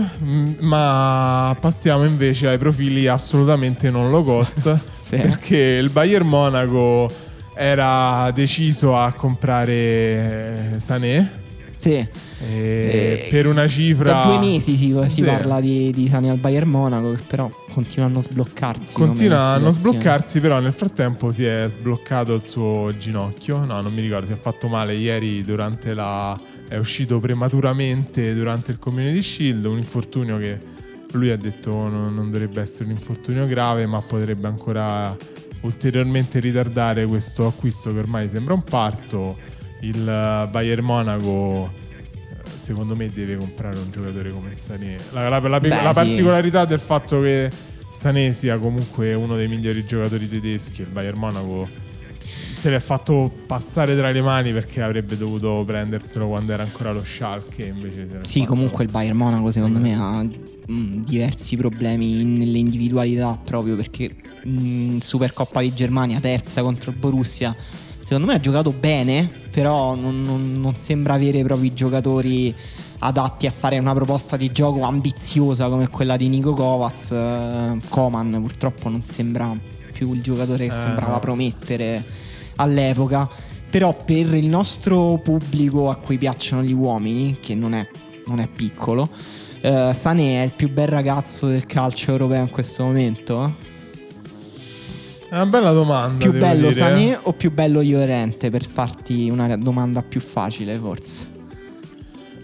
[0.62, 5.16] ma passiamo invece ai profili assolutamente non low cost, sì.
[5.16, 7.08] perché il Bayern Monaco
[7.54, 11.44] era deciso a comprare Sané.
[11.76, 12.04] Sì.
[12.48, 14.10] Eh, per una cifra.
[14.10, 15.22] Da due mesi si, si sì.
[15.22, 18.92] parla di, di Sané al Bayern Monaco, che però continuano a sbloccarsi.
[18.92, 23.64] Continuano a sbloccarsi, però nel frattempo si è sbloccato il suo ginocchio.
[23.64, 26.36] No, non mi ricordo, si è fatto male ieri durante la
[26.68, 30.58] è uscito prematuramente durante il Community Shield, un infortunio che
[31.12, 35.16] lui ha detto non, non dovrebbe essere un infortunio grave, ma potrebbe ancora
[35.60, 39.38] ulteriormente ritardare questo acquisto che ormai sembra un parto.
[39.80, 40.02] Il
[40.50, 44.96] Bayern Monaco eh, secondo me deve comprare un giocatore come Sané.
[45.12, 47.50] La, la, la, Beh, la particolarità del fatto che
[47.90, 51.84] Sané sia comunque uno dei migliori giocatori tedeschi, il Bayern Monaco
[52.66, 57.04] se l'è fatto passare tra le mani perché avrebbe dovuto prenderselo quando era ancora lo
[57.04, 58.50] Schalke invece sì fatto...
[58.50, 60.34] comunque il Bayern Monaco secondo me ha mh,
[60.72, 66.96] mm, diversi problemi nelle individualità proprio perché mh, mm, Supercoppa di Germania terza contro il
[66.96, 67.54] Borussia
[68.02, 72.52] secondo me ha giocato bene però non, non, non sembra avere proprio i giocatori
[72.98, 78.88] adatti a fare una proposta di gioco ambiziosa come quella di Nico Kovac Coman purtroppo
[78.88, 79.56] non sembra
[79.92, 81.20] più il giocatore che eh, sembrava no.
[81.20, 82.24] promettere
[82.56, 83.28] all'epoca.
[83.68, 87.86] Però per il nostro pubblico a cui piacciono gli uomini, che non è,
[88.26, 89.08] non è piccolo,
[89.60, 93.56] eh, Sané è il più bel ragazzo del calcio europeo in questo momento?
[95.28, 96.18] È una bella domanda.
[96.18, 96.72] Più bello dire.
[96.72, 98.48] Sané o più bello Llorente?
[98.48, 101.35] Per farti una domanda più facile, forse.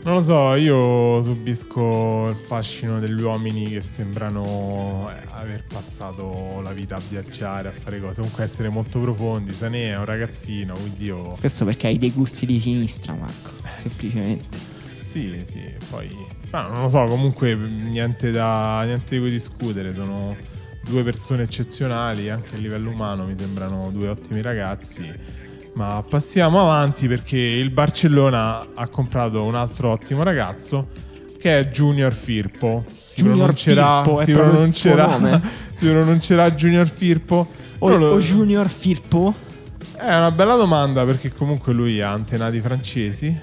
[0.04, 6.72] Non lo so, io subisco il fascino degli uomini che sembrano eh, aver passato la
[6.72, 9.52] vita a viaggiare, a fare cose, comunque essere molto profondi.
[9.52, 11.36] Sané è un ragazzino, quindi io...
[11.38, 14.58] Questo perché hai dei gusti di sinistra, Marco, eh, semplicemente.
[15.04, 16.10] Sì, sì, poi...
[16.50, 20.34] Ma non lo so, comunque niente, da, niente di cui discutere, sono
[20.82, 25.40] due persone eccezionali, anche a livello umano mi sembrano due ottimi ragazzi
[25.74, 30.88] Ma passiamo avanti perché il Barcellona ha comprato un altro ottimo ragazzo
[31.38, 32.84] che è Junior Firpo.
[32.88, 35.40] Si Junior pronuncerà, Firpo, si pronuncerà,
[35.76, 37.48] si pronuncerà Junior Firpo.
[37.78, 39.34] O, lo, o Junior Firpo?
[39.96, 43.36] È una bella domanda perché comunque lui ha antenati francesi.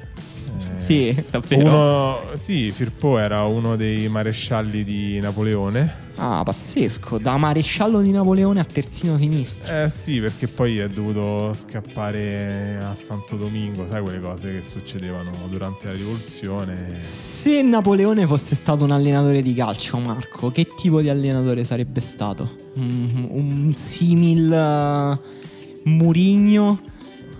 [0.94, 1.68] Eh, sì, davvero.
[1.68, 8.60] Uno, sì, Firpo era uno dei marescialli di Napoleone Ah, pazzesco, da maresciallo di Napoleone
[8.60, 9.84] a terzino sinistro.
[9.84, 15.32] Eh sì, perché poi è dovuto scappare a Santo Domingo, sai quelle cose che succedevano
[15.48, 16.98] durante la rivoluzione.
[17.00, 22.54] Se Napoleone fosse stato un allenatore di calcio, Marco, che tipo di allenatore sarebbe stato?
[22.74, 26.82] Un, un simil uh, Murigno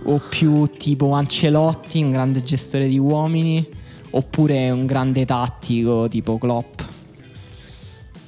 [0.04, 3.66] o più tipo Ancelotti, un grande gestore di uomini,
[4.10, 6.80] oppure un grande tattico tipo Klopp?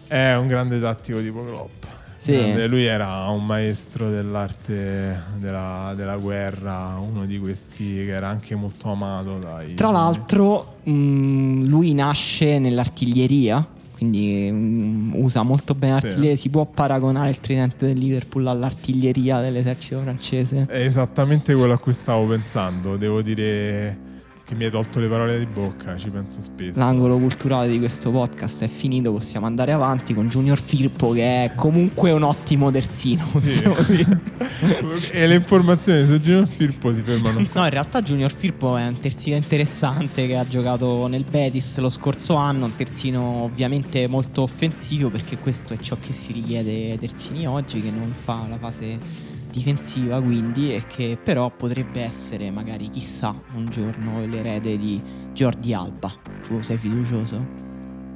[0.07, 1.85] È un grande tattico tipo Klopp.
[2.23, 2.37] Sì.
[2.37, 8.55] Grande, lui era un maestro dell'arte della, della, guerra, uno di questi che era anche
[8.55, 9.75] molto amato dai...
[9.75, 13.66] Tra l'altro mh, mm, lui nasce nell'artiglieria,
[14.03, 16.42] quindi mm, usa molto bene l'artiglieria, sì.
[16.42, 20.66] si può paragonare il tridente del Liverpool all'artiglieria dell'esercito francese.
[20.68, 24.11] È esattamente quello a cui stavo pensando, devo dire
[24.53, 26.78] che mi hai tolto le parole di bocca, ci penso spesso.
[26.78, 31.53] L'angolo culturale di questo podcast è finito, possiamo andare avanti con Junior Firpo che è
[31.55, 33.26] comunque un ottimo terzino.
[33.38, 33.62] Sì.
[35.11, 37.38] e le informazioni su Junior Firpo si fermano.
[37.53, 41.88] no, in realtà Junior Firpo è un terzino interessante che ha giocato nel Betis lo
[41.88, 46.98] scorso anno, un terzino ovviamente molto offensivo perché questo è ciò che si richiede ai
[46.98, 52.88] terzini oggi, che non fa la fase difensiva quindi e che però potrebbe essere magari
[52.88, 55.00] chissà un giorno l'erede di
[55.32, 56.12] Jordi Alba.
[56.42, 57.61] Tu sei fiducioso?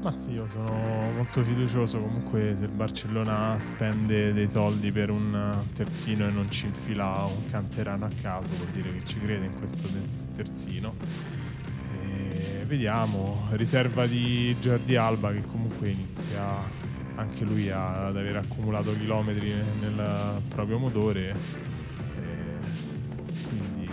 [0.02, 0.70] Ma sì, io sono
[1.14, 2.00] molto fiducioso.
[2.00, 7.44] Comunque, se il Barcellona spende dei soldi per un terzino e non ci infila un
[7.46, 9.88] canterano a caso, vuol dire che ci crede in questo
[10.34, 10.94] terzino.
[12.02, 16.84] E vediamo, riserva di Jordi Alba che comunque inizia
[17.16, 21.34] anche lui ad aver accumulato chilometri nel proprio motore.
[23.48, 23.88] quindi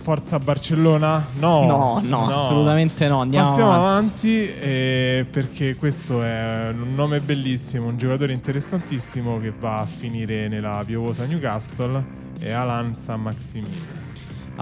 [0.00, 1.26] Forza Barcellona?
[1.38, 2.30] No, no, no, no.
[2.30, 3.20] assolutamente no.
[3.20, 9.52] Andiamo Passiamo avanti, avanti eh, perché questo è un nome bellissimo, un giocatore interessantissimo che
[9.58, 12.18] va a finire nella piovosa Newcastle.
[12.38, 14.09] È Alan San Maximin.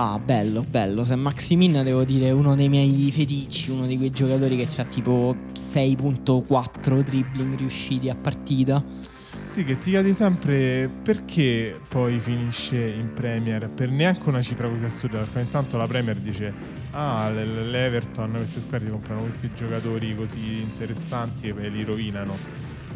[0.01, 1.03] Ah, bello, bello.
[1.03, 5.34] Se Maximin devo dire uno dei miei feticci, uno di quei giocatori che ha tipo
[5.53, 8.80] 6.4 dribbling riusciti a partita.
[9.42, 14.84] Sì, che ti chiedi sempre perché poi finisce in Premier per neanche una cifra così
[14.84, 16.55] assurda, perché intanto la Premier dice
[16.92, 22.36] ah, l'Everton, queste squadre comprano questi giocatori così interessanti e li rovinano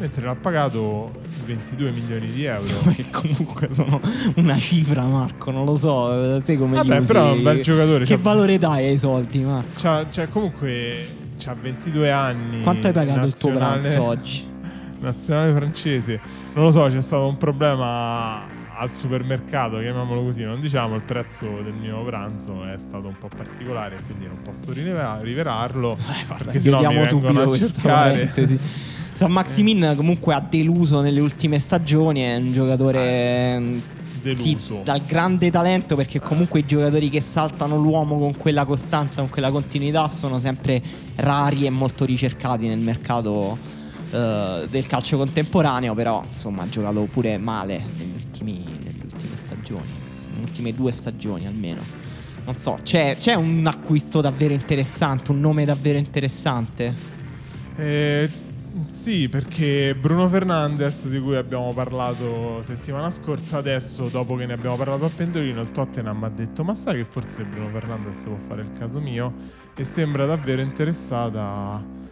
[0.03, 1.11] mentre l'ha pagato
[1.45, 2.91] 22 milioni di euro.
[2.93, 4.01] Che comunque sono
[4.35, 8.03] una cifra, Marco, non lo so, sai come Vabbè, però è un bel giocatore.
[8.03, 9.71] Che valore dai ai soldi, Marco?
[9.75, 11.07] C'ha, cioè, comunque
[11.45, 12.61] ha 22 anni.
[12.63, 14.45] Quanto hai pagato il tuo pranzo oggi?
[14.99, 16.19] Nazionale francese.
[16.53, 18.45] Non lo so, c'è stato un problema
[18.75, 23.29] al supermercato, chiamiamolo così, non diciamo il prezzo del mio pranzo è stato un po'
[23.33, 25.93] particolare, quindi non posso rivelarlo.
[25.93, 28.31] Eh, guarda, perché sennò mi vengono a cercare.
[29.13, 33.59] San Maximin comunque ha deluso nelle ultime stagioni, è un giocatore...
[33.59, 33.79] Mm,
[34.23, 34.77] deluso.
[34.77, 39.29] Sì, dal grande talento perché comunque i giocatori che saltano l'uomo con quella costanza, con
[39.29, 40.81] quella continuità sono sempre
[41.15, 43.57] rari e molto ricercati nel mercato
[44.11, 47.85] uh, del calcio contemporaneo, però insomma ha giocato pure male
[48.15, 49.91] ultimi, nelle ultime stagioni,
[50.31, 51.81] nelle ultime due stagioni almeno.
[52.45, 57.11] Non so, c'è, c'è un acquisto davvero interessante, un nome davvero interessante?
[57.75, 58.29] Eh,
[58.87, 64.77] sì, perché Bruno Fernandes, di cui abbiamo parlato settimana scorsa, adesso, dopo che ne abbiamo
[64.77, 68.61] parlato a Pendolino, il Tottenham ha detto: Ma sai che forse Bruno Fernandes può fare
[68.61, 69.33] il caso mio?
[69.75, 72.02] E sembra davvero interessata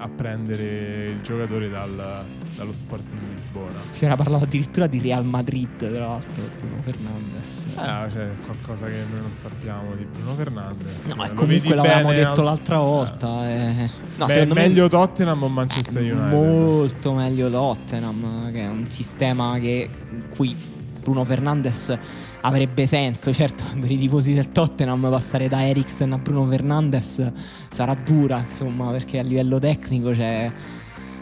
[0.00, 2.24] a prendere il giocatore dal,
[2.56, 3.80] dallo Sporting Lisbona.
[3.90, 7.66] Si era parlato addirittura di Real Madrid, tra l'altro, Bruno Fernandes.
[7.76, 11.14] Eh, c'è qualcosa che noi non sappiamo di Bruno Fernandes.
[11.14, 12.46] No, e comunque l'avevamo detto al...
[12.46, 13.50] l'altra volta.
[13.50, 13.90] Eh.
[14.16, 14.88] No, Beh, meglio me...
[14.88, 16.32] Tottenham o Manchester United?
[16.32, 20.56] Molto meglio Tottenham, che è un sistema che, in cui
[21.00, 21.98] Bruno Fernandes
[22.42, 23.32] avrebbe senso.
[23.32, 27.30] Certo, per i tifosi del Tottenham passare da Eriksen a Bruno Fernandes
[27.70, 30.52] sarà dura, insomma, perché a livello tecnico c'è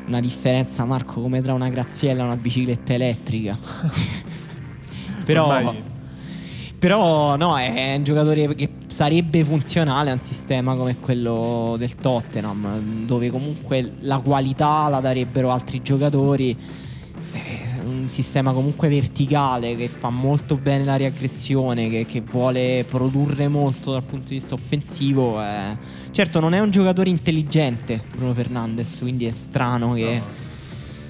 [0.07, 3.59] una differenza, Marco, come tra una graziella e una bicicletta elettrica.
[5.25, 5.75] però,
[6.79, 13.05] però, no, è un giocatore che sarebbe funzionale a un sistema come quello del Tottenham,
[13.05, 16.87] dove comunque la qualità la darebbero altri giocatori.
[18.09, 23.92] Un sistema comunque verticale che fa molto bene la riaggressione, che, che vuole produrre molto
[23.92, 25.42] dal punto di vista offensivo.
[25.42, 25.76] Eh.
[26.11, 30.24] Certo, non è un giocatore intelligente Bruno Fernandes, quindi è strano che, no.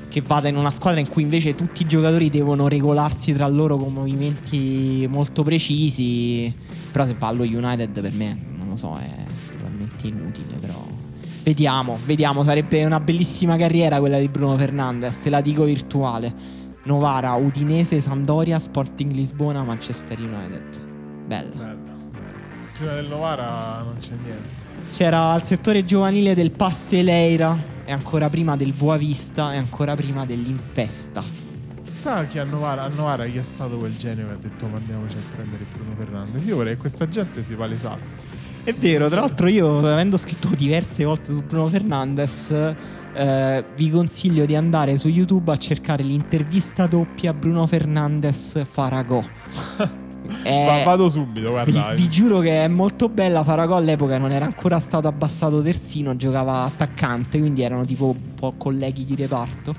[0.08, 3.76] che, vada in una squadra in cui invece tutti i giocatori devono regolarsi tra loro
[3.76, 6.52] con movimenti molto precisi.
[6.90, 9.08] Però se va allo United per me, non lo so, è
[9.52, 10.84] totalmente inutile, però...
[11.44, 16.57] Vediamo, vediamo, sarebbe una bellissima carriera quella di Bruno Fernandes, te la dico virtuale.
[16.88, 20.82] Novara, Udinese, Sandoria, Sporting Lisbona, Manchester United.
[21.26, 21.52] Bello.
[21.54, 22.10] Bello, bello.
[22.72, 24.64] Prima del Novara non c'è niente.
[24.90, 31.22] C'era il settore giovanile del Passeleira e ancora prima del Boavista e ancora prima dell'Infesta.
[31.84, 35.18] Chissà chi a Novara, a Novara chi è stato quel genio che ha detto mandiamoci
[35.18, 36.42] a prendere Bruno Fernandes.
[36.46, 38.20] Io vorrei che questa gente si palesasse.
[38.64, 42.50] È vero, tra l'altro io avendo scritto diverse volte su Bruno Fernandes,
[43.18, 49.20] eh, vi consiglio di andare su YouTube a cercare l'intervista doppia Bruno Fernandes Faragò.
[50.44, 51.90] eh, vado subito, guarda.
[51.90, 53.42] Vi, vi, giuro che è molto bella.
[53.42, 58.54] Faragò all'epoca non era ancora stato abbassato terzino, giocava attaccante, quindi erano tipo un po'
[58.56, 59.74] colleghi di reparto.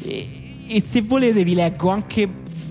[0.00, 2.26] E, e se volete vi leggo anche,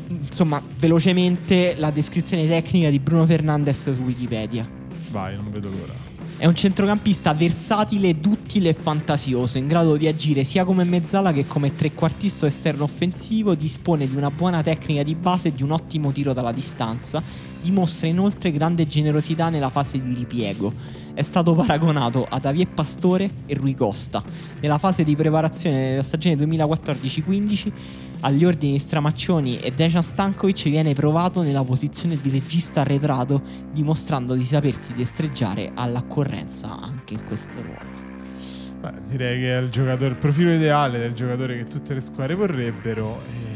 [0.07, 4.67] insomma, velocemente la descrizione tecnica di Bruno Fernandes su Wikipedia.
[5.11, 6.02] Vai, non vedo l'ora.
[6.35, 11.45] È un centrocampista versatile, duttile e fantasioso, in grado di agire sia come mezzala che
[11.45, 16.11] come trequartista esterno offensivo, dispone di una buona tecnica di base e di un ottimo
[16.11, 17.21] tiro dalla distanza,
[17.63, 20.73] dimostra inoltre grande generosità nella fase di ripiego.
[21.13, 24.21] È stato paragonato a Davier Pastore e Rui Costa.
[24.59, 27.71] Nella fase di preparazione della stagione 2014-15
[28.21, 33.41] agli ordini di Stramaccioni e Dejan Stankovic viene provato nella posizione di regista arretrato,
[33.71, 38.11] dimostrando di sapersi destreggiare all'occorrenza anche in questo ruolo.
[38.81, 43.21] Beh, direi che è il, il, profilo ideale del giocatore che tutte le squadre vorrebbero.
[43.21, 43.52] E...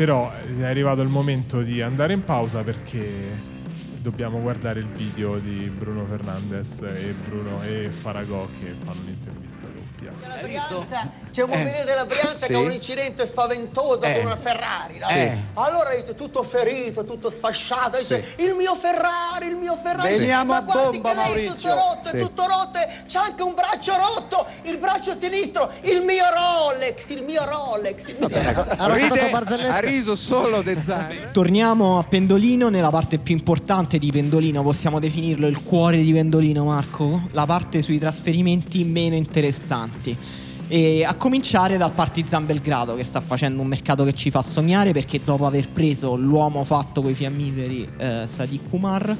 [0.00, 3.38] Però è arrivato il momento di andare in pausa perché
[4.00, 9.68] dobbiamo guardare il video di Bruno Fernandes e Bruno e Faragò che fanno un'intervista
[10.40, 11.84] Brianza, c'è un mobiliere eh.
[11.84, 12.52] della Brianza sì.
[12.52, 14.14] che ha un incidente spaventoso eh.
[14.14, 14.98] con una Ferrari.
[14.98, 15.06] No?
[15.08, 15.30] Sì.
[15.54, 17.98] Allora dice tutto ferito, tutto sfasciato.
[17.98, 18.44] Dice sì.
[18.44, 20.18] il mio Ferrari, il mio Ferrari.
[20.18, 22.78] Veniamo Ma guardi bomba, che lei è tutto rotto, è tutto rotto.
[23.06, 28.08] C'ha anche un braccio rotto, il braccio sinistro, il mio Rolex, il mio Rolex.
[28.08, 31.30] Il mio Ride, ha riso solo De Zan.
[31.32, 36.64] Torniamo a Pendolino nella parte più importante di Pendolino, possiamo definirlo il cuore di Pendolino,
[36.64, 37.22] Marco.
[37.32, 40.16] La parte sui trasferimenti meno interessanti.
[40.72, 44.92] E a cominciare dal Partizan Belgrado che sta facendo un mercato che ci fa sognare
[44.92, 49.16] perché dopo aver preso l'uomo fatto con i fiammiferi eh, Sadiq Kumar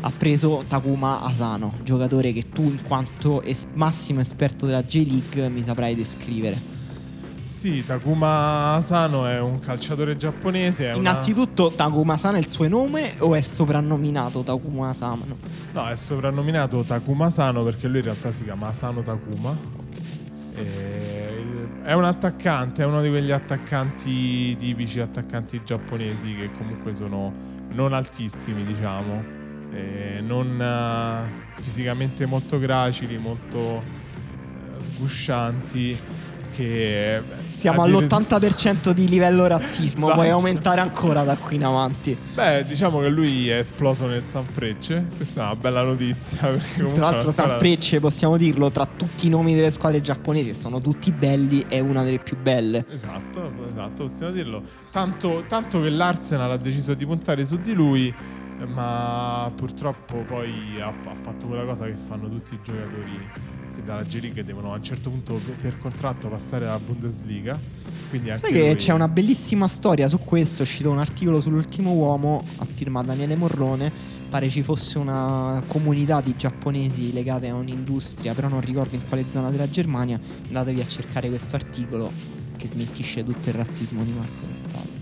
[0.00, 5.62] ha preso Takuma Asano, giocatore che tu in quanto es- massimo esperto della J-League mi
[5.62, 6.58] saprai descrivere.
[7.48, 10.92] Sì, Takuma Asano è un calciatore giapponese.
[10.96, 11.76] Innanzitutto, una...
[11.76, 15.26] Takuma Asano è il suo nome o è soprannominato Takuma Asano?
[15.72, 19.82] No, è soprannominato Takuma Asano perché lui in realtà si chiama Asano Takuma.
[20.54, 27.32] Eh, è un attaccante, è uno di quegli attaccanti tipici, attaccanti giapponesi che comunque sono
[27.70, 29.22] non altissimi, diciamo,
[29.72, 35.98] eh, non uh, fisicamente molto gracili, molto uh, sguscianti
[36.54, 37.22] che
[37.54, 42.16] siamo all'80% di livello razzismo, puoi aumentare ancora da qui in avanti.
[42.34, 46.56] Beh, diciamo che lui è esploso nel San Frecce, questa è una bella notizia.
[46.92, 51.10] Tra l'altro San Frecce, possiamo dirlo, tra tutti i nomi delle squadre giapponesi, sono tutti
[51.10, 52.84] belli, è una delle più belle.
[52.90, 54.62] Esatto, esatto, possiamo dirlo.
[54.90, 58.14] Tanto, tanto che l'Arsenal ha deciso di puntare su di lui
[58.66, 63.30] ma purtroppo poi ha, ha, fatto quella cosa che fanno tutti i giocatori
[63.82, 67.58] dalla G League devono a un certo punto per contratto passare alla Bundesliga.
[68.08, 68.74] Quindi Sai che lui...
[68.76, 73.36] c'è una bellissima storia su questo, è uscito un articolo sull'ultimo uomo a firma Daniele
[73.36, 73.92] Morrone,
[74.28, 79.28] pare ci fosse una comunità di giapponesi legate a un'industria, però non ricordo in quale
[79.28, 82.10] zona della Germania, andatevi a cercare questo articolo
[82.56, 84.93] che smentisce tutto il razzismo di Marco Rottato.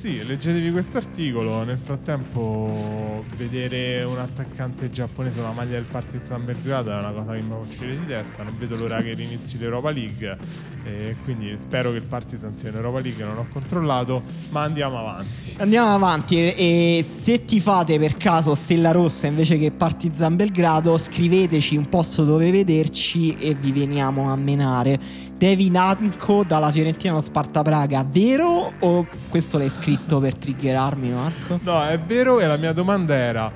[0.00, 1.62] Sì, leggetevi questo articolo.
[1.62, 7.32] Nel frattempo, vedere un attaccante giapponese con la maglia del Partizan Belgrado è una cosa
[7.32, 8.42] che mi fa uscire di testa.
[8.42, 10.38] Non vedo l'ora che inizi l'Europa League.
[10.84, 13.22] E quindi spero che il Partizan sia in Europa League.
[13.22, 15.56] Non ho controllato, ma andiamo avanti.
[15.58, 16.36] Andiamo avanti.
[16.38, 22.24] E se ti fate per caso Stella Rossa invece che Partizan Belgrado, scriveteci un posto
[22.24, 25.28] dove vederci e vi veniamo a menare.
[25.40, 31.58] Devi Nanco dalla Fiorentina allo Sparta Praga, vero o questo l'hai scritto per triggerarmi Marco?
[31.62, 33.50] No, è vero e la mia domanda era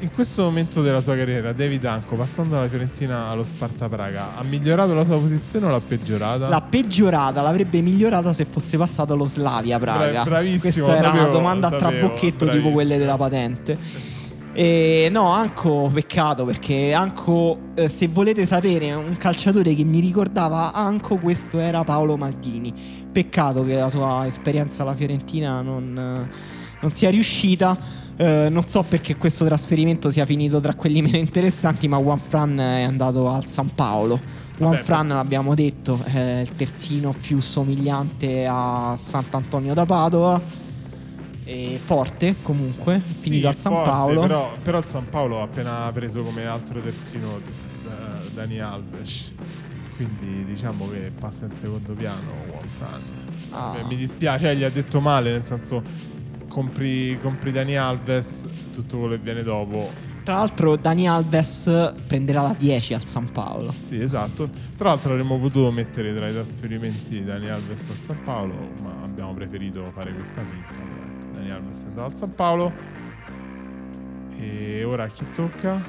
[0.00, 4.42] in questo momento della sua carriera, David Anco, passando dalla Fiorentina allo Sparta Praga, ha
[4.42, 6.48] migliorato la sua posizione o l'ha peggiorata?
[6.48, 10.24] L'ha peggiorata, l'avrebbe migliorata se fosse passato allo Slavia Praga.
[10.24, 10.60] Bra- bravissimo.
[10.60, 14.10] Questa era una domanda a trabocchetto tipo quelle della patente.
[14.54, 20.72] E no, Anco peccato perché Anco, eh, se volete sapere, un calciatore che mi ricordava
[20.74, 23.00] Anco, questo era Paolo Maldini.
[23.10, 26.30] Peccato che la sua esperienza alla Fiorentina non, eh,
[26.80, 27.78] non sia riuscita.
[28.14, 32.58] Eh, non so perché questo trasferimento sia finito tra quelli meno interessanti, ma Juan Fran
[32.58, 34.20] è andato al San Paolo.
[34.58, 40.61] Juan Vabbè, Fran, l'abbiamo detto, è il terzino più somigliante a Sant'Antonio da Padova.
[41.44, 44.20] E forte comunque, finito Sì, al San forte, Paolo.
[44.20, 47.40] Però, però il San Paolo ha appena preso come altro terzino
[47.84, 49.34] da- Dani Alves.
[49.96, 52.30] Quindi diciamo che passa in secondo piano
[52.78, 53.00] Fran.
[53.50, 53.76] Ah.
[53.78, 55.82] Eh, Mi dispiace, eh, gli ha detto male, nel senso
[56.48, 59.90] compri, compri Dani Alves, tutto quello che viene dopo.
[60.22, 63.74] Tra l'altro, Dani Alves prenderà la 10 al San Paolo.
[63.80, 64.48] Sì, esatto.
[64.76, 69.34] Tra l'altro avremmo potuto mettere tra i trasferimenti Dani Alves al San Paolo, ma abbiamo
[69.34, 71.11] preferito fare questa finta.
[71.32, 72.72] Però, ecco, Dani Alves è andato al San Paolo.
[74.38, 75.80] E ora chi tocca?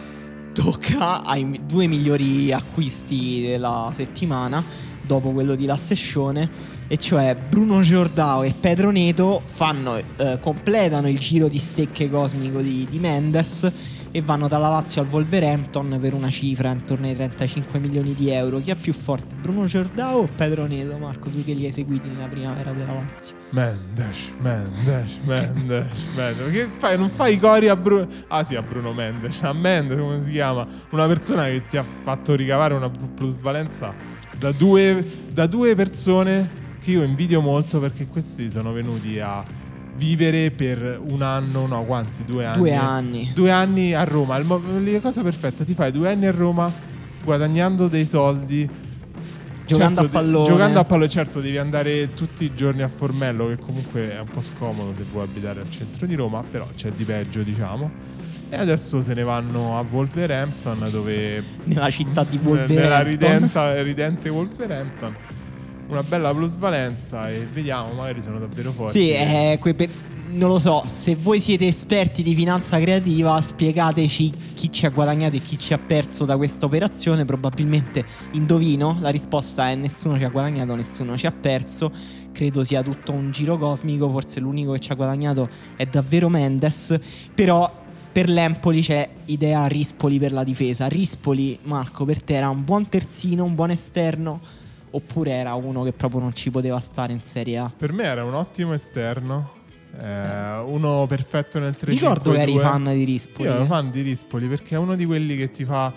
[0.54, 4.64] Tocca ai due migliori acquisti della settimana,
[5.02, 6.48] dopo quello di La Sessione,
[6.88, 12.62] e cioè Bruno Giordao e Pedro Neto fanno, eh, completano il giro di stecche cosmico
[12.62, 13.72] di, di Mendes
[14.16, 18.60] e vanno dalla Lazio al Wolverhampton per una cifra intorno ai 35 milioni di euro.
[18.60, 21.00] Chi è più forte, Bruno Giordao o Pedro Neto?
[21.00, 23.36] Marco, tu che li hai seguiti nella primavera della Lazio?
[23.50, 26.52] Mendes, Mendes, Mendes, Mendes.
[26.52, 26.96] Che fai?
[26.96, 28.08] Non fai i cori a Bruno.
[28.28, 29.42] Ah, sì, a Bruno Mendes.
[29.42, 30.68] A Mendes, come si chiama?
[30.92, 33.96] Una persona che ti ha fatto ricavare una plusvalenza
[34.38, 39.44] da due, da due persone che io invidio molto perché questi sono venuti a
[39.96, 42.24] vivere per un anno, no, quanti?
[42.26, 42.58] Due anni.
[42.60, 43.32] Due anni.
[43.34, 44.40] Due anni a Roma.
[44.40, 46.72] Mo- la cosa perfetta, ti fai due anni a Roma
[47.24, 48.70] guadagnando dei soldi.
[49.66, 50.48] Giocando Certo, a pallone.
[50.48, 54.28] Giocando a pallone, certo, devi andare tutti i giorni a Formello, che comunque è un
[54.28, 57.90] po' scomodo se vuoi abitare al centro di Roma, però c'è di peggio, diciamo.
[58.50, 61.42] E adesso se ne vanno a Wolverhampton, dove.
[61.64, 63.04] Nella città di Nella Wolverhampton.
[63.10, 65.16] ridenta- ridente Wolverhampton.
[65.94, 68.98] Una bella plusvalenza e vediamo, magari sono davvero forti.
[68.98, 69.90] Sì, eh, per-
[70.32, 75.36] non lo so, se voi siete esperti di finanza creativa, spiegateci chi ci ha guadagnato
[75.36, 77.26] e chi ci ha perso da questa operazione.
[77.26, 81.92] Probabilmente indovino, la risposta è nessuno ci ha guadagnato, nessuno ci ha perso.
[82.32, 86.98] Credo sia tutto un giro cosmico, forse l'unico che ci ha guadagnato è davvero Mendes,
[87.36, 87.72] però
[88.12, 90.88] per l'Empoli c'è idea Rispoli per la difesa.
[90.88, 94.62] Rispoli, Marco, per te era un buon terzino, un buon esterno
[94.96, 97.72] oppure era uno che proprio non ci poteva stare in Serie A?
[97.76, 99.62] Per me era un ottimo esterno.
[100.00, 103.48] eh, uno perfetto nel 3 Ricordo che eri fan di Rispoli.
[103.48, 103.68] Io ero eh.
[103.68, 105.92] fan di Rispoli perché è uno di quelli che ti fa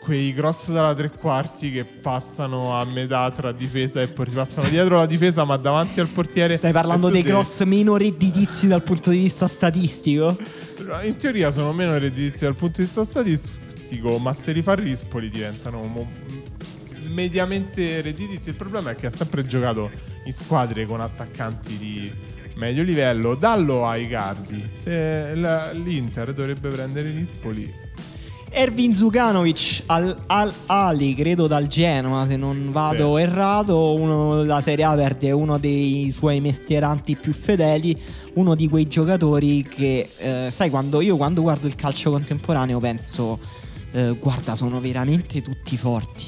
[0.00, 4.68] quei cross dalla tre quarti che passano a metà tra difesa e poi ti passano
[4.68, 6.56] dietro la difesa ma davanti al portiere.
[6.56, 10.36] Stai parlando dei devi- cross meno redditizi dal punto di vista statistico?
[11.02, 15.28] In teoria sono meno redditizi dal punto di vista statistico, ma se li fa Rispoli
[15.28, 16.08] diventano mo-
[17.08, 18.50] mediamente redditizi.
[18.50, 19.90] Il problema è che ha sempre giocato
[20.24, 22.10] in squadre con attaccanti di
[22.56, 23.34] medio livello.
[23.34, 24.70] Dallo a Icardi.
[24.74, 27.86] Se la- l'Inter dovrebbe prendere Rispoli.
[28.50, 33.92] Ervin Zukanovic al, al Ali, credo dal Genoa, se non vado errato.
[33.92, 38.00] Uno, la Serie A perde uno dei suoi mestieranti più fedeli.
[38.34, 43.38] Uno di quei giocatori che, eh, sai, quando io quando guardo il calcio contemporaneo penso,
[43.92, 46.24] eh, guarda, sono veramente tutti forti.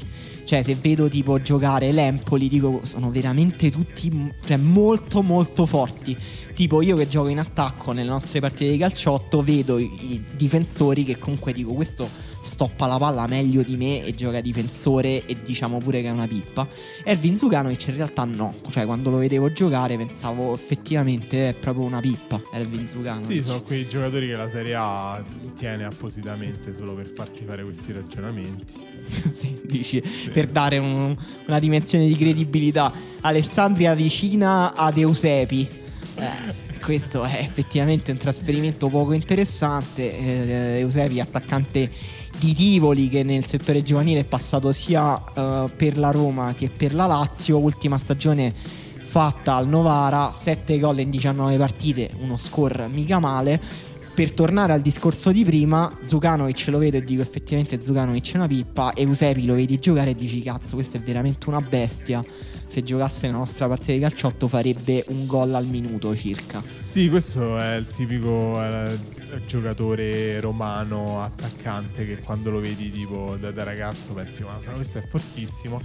[0.51, 4.11] Cioè, se vedo tipo giocare l'Empoli, dico sono veramente tutti
[4.43, 6.13] cioè, molto molto forti.
[6.53, 11.05] Tipo io che gioco in attacco nelle nostre partite di calciotto, vedo i, i difensori
[11.05, 12.05] che comunque dico questo
[12.41, 16.27] stoppa la palla meglio di me e gioca difensore e diciamo pure che è una
[16.27, 16.67] pippa.
[17.03, 21.99] Ervin Zukanovic in realtà no, cioè quando lo vedevo giocare pensavo effettivamente è proprio una
[21.99, 23.31] pippa Ervin Zukanovic.
[23.31, 25.23] Sì, sono quei giocatori che la Serie A
[25.57, 28.89] tiene appositamente solo per farti fare questi ragionamenti.
[29.31, 31.15] Sì, dici, per dare un-
[31.47, 32.93] una dimensione di credibilità.
[33.21, 35.67] Alessandria vicina ad Eusepi.
[36.15, 40.17] Eh, questo è effettivamente un trasferimento poco interessante.
[40.17, 41.89] Eh, Eusepi, attaccante
[42.41, 46.91] di Tivoli, che nel settore giovanile è passato sia eh, per la Roma che per
[46.91, 47.59] la Lazio.
[47.59, 48.51] Ultima stagione
[49.11, 53.61] fatta al Novara, 7 gol in 19 partite, uno score mica male.
[54.13, 58.47] Per tornare al discorso di prima, Zukanovic lo vedo e dico effettivamente Zukanovic è una
[58.47, 62.23] pippa, Eusepi lo vedi giocare e dici cazzo questo è veramente una bestia,
[62.65, 66.63] se giocasse nella nostra partita di calciotto farebbe un gol al minuto circa.
[66.83, 68.59] Sì, questo è il tipico.
[68.61, 68.97] È,
[69.39, 75.07] giocatore romano attaccante che quando lo vedi tipo da, da ragazzo pensi ma questo è
[75.07, 75.81] fortissimo.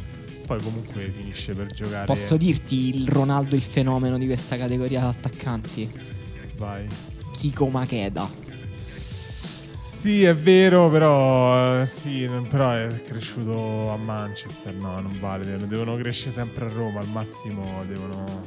[0.47, 2.07] Poi comunque finisce per giocare.
[2.07, 5.91] Posso dirti il Ronaldo il fenomeno di questa categoria di attaccanti?
[6.57, 6.87] Vai.
[7.33, 8.45] Kiko Makeda.
[9.85, 15.57] Sì è vero però sì, però è cresciuto a Manchester no non vale.
[15.67, 18.45] Devono crescere sempre a Roma al massimo devono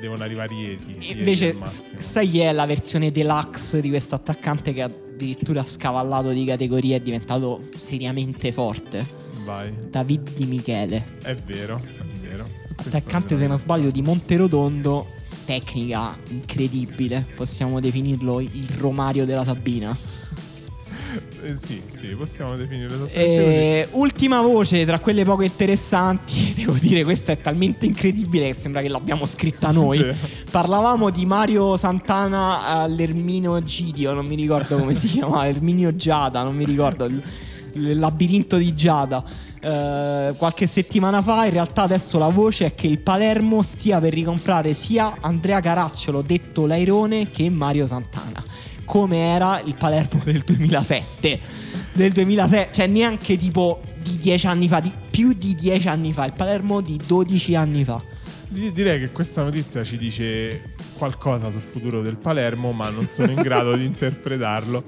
[0.00, 1.18] devono arrivare Ieti.
[1.18, 1.56] Invece,
[1.98, 6.96] sai chi è la versione deluxe di questo attaccante che addirittura ha scavallato di categoria
[6.96, 9.06] e è diventato seriamente forte?
[9.44, 9.72] Vai.
[9.90, 11.04] David Di Michele.
[11.22, 12.44] È vero, è vero.
[12.76, 15.16] Attaccante, se non sbaglio, di Monterotondo.
[15.44, 17.26] Tecnica incredibile.
[17.34, 19.96] Possiamo definirlo il Romario della Sabina.
[21.42, 27.04] Eh, sì, sì, possiamo definire esattamente eh, Ultima voce tra quelle poco interessanti, devo dire,
[27.04, 30.04] questa è talmente incredibile che sembra che l'abbiamo scritta noi.
[30.50, 36.56] Parlavamo di Mario Santana all'Erminio Gidio, non mi ricordo come si chiama, Erminio Giada, non
[36.56, 37.22] mi ricordo, il,
[37.72, 39.24] il labirinto di Giada.
[39.60, 41.44] Uh, qualche settimana fa.
[41.44, 46.22] In realtà adesso la voce è che il Palermo stia per ricomprare sia Andrea Caracciolo,
[46.22, 48.57] detto Lairone, che Mario Santana
[48.88, 51.40] come era il Palermo del 2007.
[51.92, 56.24] Del 2006, cioè neanche tipo di dieci anni fa, di più di dieci anni fa,
[56.24, 58.02] il Palermo di 12 anni fa.
[58.48, 63.42] Direi che questa notizia ci dice qualcosa sul futuro del Palermo, ma non sono in
[63.42, 64.82] grado di interpretarlo.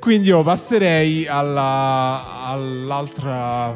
[0.00, 3.72] Quindi io passerei alla, all'altra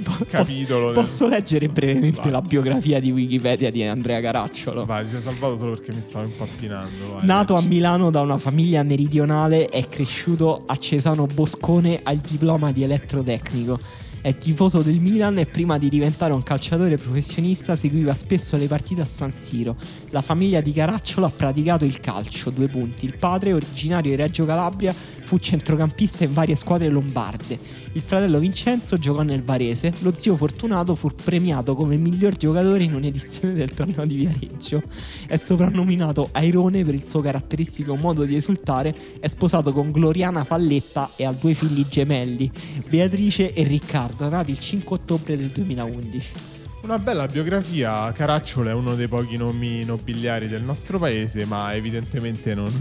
[0.28, 0.92] capitolo.
[0.92, 2.30] Posso leggere brevemente vai.
[2.30, 4.84] la biografia di Wikipedia di Andrea Caracciolo?
[4.84, 7.12] Vai, ti sei salvato solo perché mi stavo impappinando.
[7.14, 7.66] Vai, Nato leggi.
[7.66, 14.04] a Milano da una famiglia meridionale, è cresciuto a Cesano Boscone al diploma di elettrotecnico
[14.26, 19.02] è tifoso del Milan e prima di diventare un calciatore professionista seguiva spesso le partite
[19.02, 19.76] a San Siro.
[20.10, 23.04] La famiglia di Caracciolo ha praticato il calcio, due punti.
[23.04, 24.92] Il padre, originario di Reggio Calabria,
[25.26, 27.58] fu centrocampista in varie squadre lombarde.
[27.94, 29.92] Il fratello Vincenzo giocò nel Varese.
[29.98, 34.84] Lo zio Fortunato fu premiato come miglior giocatore in un'edizione del torneo di Viareggio.
[35.26, 38.94] È soprannominato Airone per il suo caratteristico modo di esultare.
[39.18, 42.48] È sposato con Gloriana Falletta e ha due figli gemelli,
[42.88, 46.55] Beatrice e Riccardo nati il 5 ottobre del 2011.
[46.86, 52.54] Una bella biografia, Caracciolo è uno dei pochi nomi nobiliari del nostro paese, ma evidentemente
[52.54, 52.72] non,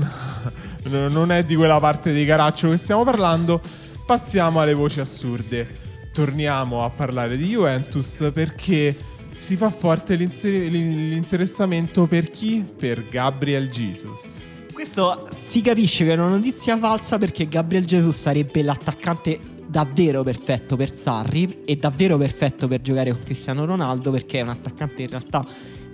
[0.84, 3.60] non è di quella parte di Caracciolo che stiamo parlando.
[4.06, 5.68] Passiamo alle voci assurde.
[6.14, 8.95] Torniamo a parlare di Juventus perché
[9.38, 12.64] si fa forte l'interessamento per chi?
[12.78, 14.43] Per Gabriel Jesus.
[14.72, 20.76] Questo si capisce che è una notizia falsa perché Gabriel Jesus sarebbe l'attaccante davvero perfetto
[20.76, 25.09] per Sarri e davvero perfetto per giocare con Cristiano Ronaldo perché è un attaccante in
[25.09, 25.45] realtà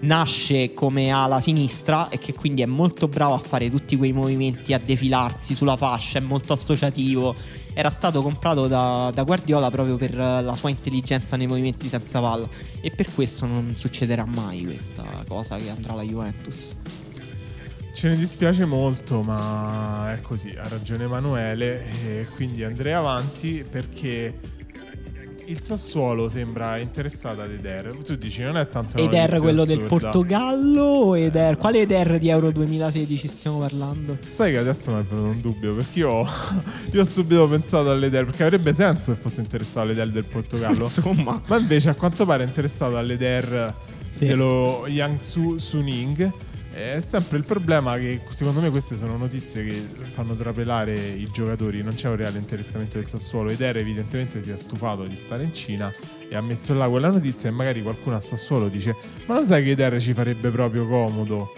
[0.01, 4.73] nasce come ala sinistra e che quindi è molto bravo a fare tutti quei movimenti,
[4.73, 7.35] a defilarsi sulla fascia, è molto associativo.
[7.73, 12.47] Era stato comprato da, da Guardiola proprio per la sua intelligenza nei movimenti senza palla
[12.81, 16.75] e per questo non succederà mai questa cosa che andrà alla Juventus.
[17.93, 21.85] Ce ne dispiace molto, ma è così, ha ragione Emanuele.
[22.03, 24.59] E quindi andrei avanti perché
[25.45, 27.93] il Sassuolo sembra interessato ad Eder.
[28.03, 29.79] Tu dici non è tanto Eder quello assurda.
[29.79, 31.57] del Portogallo o Eder?
[31.57, 34.17] Quale Eder di Euro 2016 stiamo parlando?
[34.29, 36.25] Sai che adesso mi è venuto un dubbio perché io,
[36.91, 40.85] io ho subito pensato all'Eder perché avrebbe senso se fosse interessato all'Eder del Portogallo.
[40.85, 41.41] Insomma.
[41.45, 43.75] Ma invece a quanto pare è interessato all'Eder
[44.09, 44.25] sì.
[44.25, 46.33] dello Yang Su Suning
[46.73, 49.73] è sempre il problema che secondo me queste sono notizie che
[50.13, 54.51] fanno trapelare i giocatori, non c'è un reale interessamento del Sassuolo ed era evidentemente si
[54.51, 55.91] è stufato di stare in Cina
[56.29, 58.95] e ha messo là quella notizia e magari qualcuno a Sassuolo dice
[59.25, 61.53] ma lo sai che Eder ci farebbe proprio comodo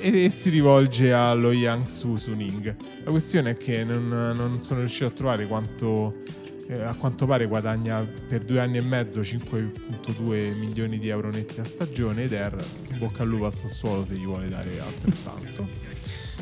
[0.00, 2.76] e, si rivolge allo Yang Su Suning.
[3.04, 6.22] La questione è che non, non sono riuscito a trovare quanto
[6.68, 11.60] eh, a quanto pare guadagna per due anni e mezzo 5.2 milioni di euro netti
[11.60, 12.50] a stagione ed è
[12.98, 15.66] bocca al lupo al Sassuolo se gli vuole dare altrettanto.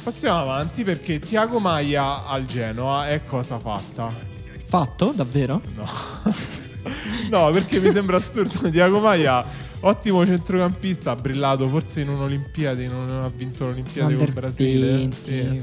[0.03, 4.13] Passiamo avanti perché Tiago Maia al Genoa è cosa fatta.
[4.67, 5.13] Fatto?
[5.15, 5.61] Davvero?
[5.75, 5.87] No.
[7.31, 8.69] no, perché mi sembra assurdo.
[8.71, 9.45] Tiago Maia
[9.85, 14.93] Ottimo centrocampista, ha brillato forse in un'Olimpiade, non ha vinto l'Olimpiade con il Brasile.
[14.93, 15.63] 20, sì.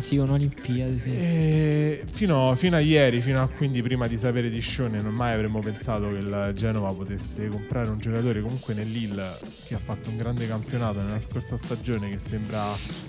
[0.00, 2.12] sì, un'Olimpiade, sì.
[2.12, 5.60] Fino, fino, a ieri, fino a quindi prima di sapere di Scione, non mai avremmo
[5.60, 9.22] pensato che il Genova potesse comprare un giocatore comunque nell'Ill
[9.68, 12.64] che ha fatto un grande campionato nella scorsa stagione che sembra,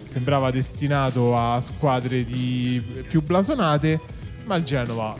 [0.06, 4.00] sembrava destinato a squadre di più blasonate,
[4.46, 5.18] ma il Genova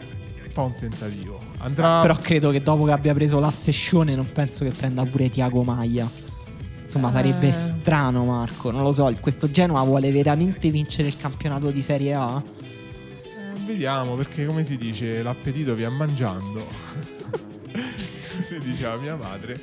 [0.50, 2.02] fa un tentativo Andrà...
[2.02, 5.64] Però credo che dopo che abbia preso la sessione non penso che prenda pure Tiago
[5.64, 6.10] Maia.
[6.84, 7.14] Insomma, eh.
[7.14, 8.72] sarebbe strano, Marco.
[8.72, 9.16] Non lo so.
[9.20, 12.42] Questo Genoa vuole veramente vincere il campionato di Serie A?
[13.24, 16.66] Eh, vediamo, perché come si dice, l'appetito vi mangiando.
[18.44, 19.60] si diceva mia madre.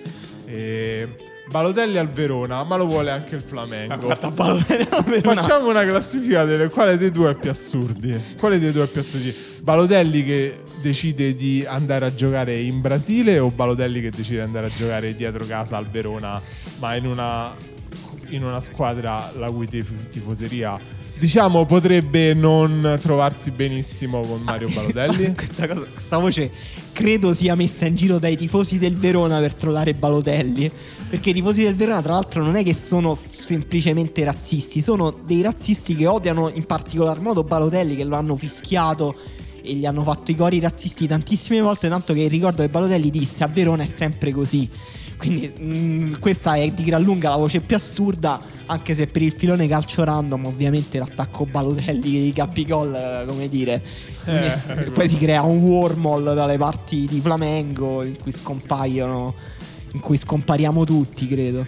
[0.46, 1.36] E...
[1.51, 3.96] Balotelli al Verona, ma lo vuole anche il Flamengo.
[3.96, 4.30] Guarda,
[5.34, 8.18] Facciamo una classifica delle quale dei due è più assurdi.
[8.38, 9.34] Quale dei due è più assurdi?
[9.62, 14.66] Balotelli che decide di andare a giocare in Brasile o Balotelli che decide di andare
[14.66, 16.40] a giocare dietro casa al Verona,
[16.78, 17.53] ma in una,
[18.28, 20.78] in una squadra la cui tif- tifoseria
[21.19, 25.35] diciamo potrebbe non trovarsi benissimo con Mario Balotelli.
[25.35, 26.51] questa, cosa, questa voce
[26.93, 30.71] credo sia messa in giro dai tifosi del Verona per trollare Balotelli.
[31.09, 35.43] Perché i tifosi del Verona, tra l'altro, non è che sono semplicemente razzisti, sono dei
[35.43, 39.14] razzisti che odiano in particolar modo Balotelli, che lo hanno fischiato
[39.62, 43.45] e gli hanno fatto i cori razzisti tantissime volte, tanto che ricordo che Balotelli disse
[43.45, 44.69] a Verona è sempre così.
[45.19, 49.21] Quindi mh, mm, questa è di gran lunga la voce più assurda, anche se per
[49.21, 53.83] il filone calcio random ovviamente l'attacco Balotelli di Capicol, come dire.
[54.25, 59.35] Eh, poi si crea un wormhole dalle parti di Flamengo in cui scompaiono,
[59.93, 61.66] in cui scompariamo tutti, credo.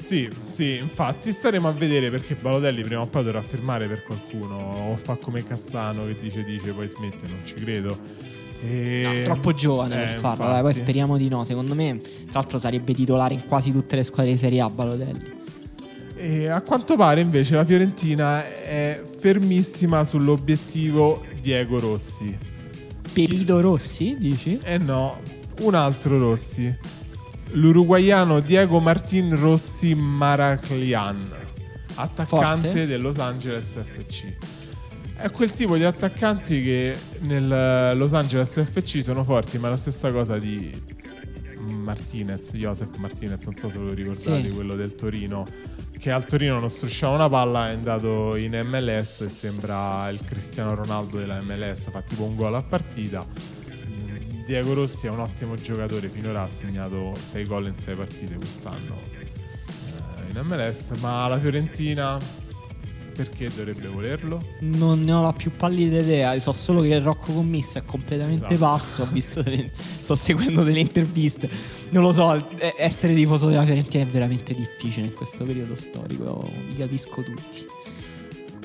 [0.00, 4.56] Sì, sì, infatti staremo a vedere perché Balotelli prima o poi dovrà firmare per qualcuno
[4.90, 7.96] o fa come Cassano che dice dice poi smette, non ci credo.
[8.62, 9.02] E...
[9.02, 11.44] No, troppo giovane eh, per farlo, Dai, poi speriamo di no.
[11.44, 14.68] Secondo me, tra l'altro, sarebbe titolare in quasi tutte le squadre di Serie A.
[14.68, 15.38] Balotelli.
[16.16, 22.36] E a quanto pare, invece, la Fiorentina è fermissima sull'obiettivo Diego Rossi.
[23.12, 24.60] Pepito Rossi, dici?
[24.62, 25.20] Eh no,
[25.60, 26.76] un altro Rossi.
[27.52, 31.26] L'uruguaiano Diego Martin Rossi Maraclian,
[31.94, 32.86] attaccante Forte.
[32.86, 34.36] del Los Angeles FC.
[35.20, 39.76] È quel tipo di attaccanti che nel Los Angeles FC sono forti, ma è la
[39.76, 40.72] stessa cosa di
[41.58, 44.48] Martinez, Joseph Martinez, non so se lo ricordate, sì.
[44.48, 45.44] quello del Torino,
[45.98, 50.74] che al Torino non strusciava una palla, è andato in MLS e sembra il Cristiano
[50.74, 53.26] Ronaldo della MLS, fa tipo un gol a partita.
[54.46, 58.96] Diego Rossi è un ottimo giocatore, finora ha segnato 6 gol in 6 partite quest'anno
[59.18, 62.18] eh, in MLS, ma la Fiorentina
[63.10, 64.40] perché dovrebbe volerlo?
[64.60, 66.38] Non ne ho la più pallida idea.
[66.40, 68.76] So solo che Rocco Commisso è completamente esatto.
[68.76, 69.02] pazzo.
[69.02, 71.48] Ho visto delle, sto seguendo delle interviste.
[71.90, 76.48] Non lo so, essere tifoso della Fiorentina è veramente difficile in questo periodo storico.
[76.68, 77.66] Vi capisco tutti.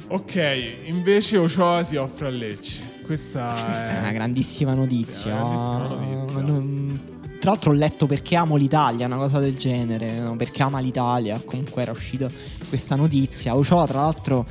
[0.08, 2.93] Ok, invece Ochoa si offre a Lecce.
[3.04, 3.96] Questa, Questa è...
[3.96, 4.00] è...
[4.00, 5.32] una grandissima notizia.
[5.32, 7.14] È una grandissima notizia.
[7.46, 10.36] Tra l'altro ho letto perché amo l'Italia, una cosa del genere, no?
[10.36, 12.28] perché ama l'Italia, comunque era uscita
[12.68, 13.56] questa notizia.
[13.56, 14.48] Ochoa tra l'altro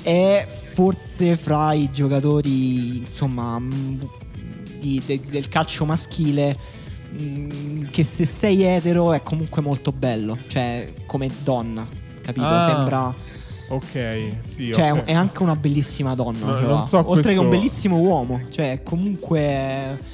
[0.00, 4.00] è forse fra i giocatori, insomma, mm,
[4.78, 6.56] di, de, del calcio maschile
[7.20, 11.86] mm, che se sei etero è comunque molto bello, cioè come donna,
[12.22, 12.46] capito?
[12.46, 12.64] Ah.
[12.64, 13.14] Sembra
[13.68, 14.72] Ok, sì.
[14.72, 15.04] Cioè, okay.
[15.04, 16.60] è anche una bellissima donna.
[16.60, 17.30] No, non so Oltre questo...
[17.30, 18.42] che un bellissimo uomo.
[18.50, 19.38] Cioè, comunque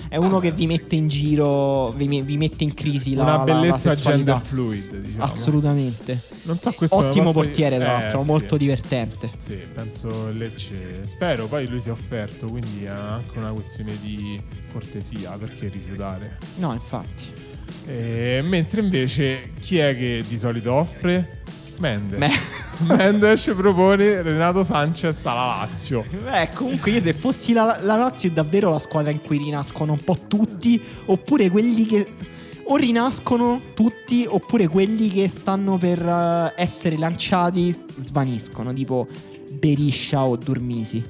[0.08, 3.38] è uno ah, che vi mette in giro, vi, vi mette in crisi la Una
[3.38, 5.24] bellezza la gender fluid, diciamo.
[5.24, 6.20] Assolutamente.
[6.42, 8.26] Non so questo Ottimo portiere, tra eh, l'altro, sì.
[8.26, 9.30] molto divertente.
[9.36, 11.06] Sì, penso Lecce.
[11.06, 14.40] Spero, poi lui si è offerto, quindi è anche una questione di
[14.72, 16.38] cortesia, perché rifiutare?
[16.56, 17.48] No, infatti.
[17.86, 21.39] E, mentre invece chi è che di solito offre?
[21.80, 22.18] Mendes.
[22.18, 22.38] Me-
[22.96, 26.04] Mendes propone Renato Sanchez alla Lazio.
[26.22, 29.92] Beh, comunque io se fossi la, la Lazio è davvero la squadra in cui rinascono
[29.92, 32.06] un po' tutti, oppure quelli che
[32.64, 39.08] o rinascono tutti oppure quelli che stanno per uh, essere lanciati svaniscono, tipo
[39.50, 41.02] Beriscia o Durmisi.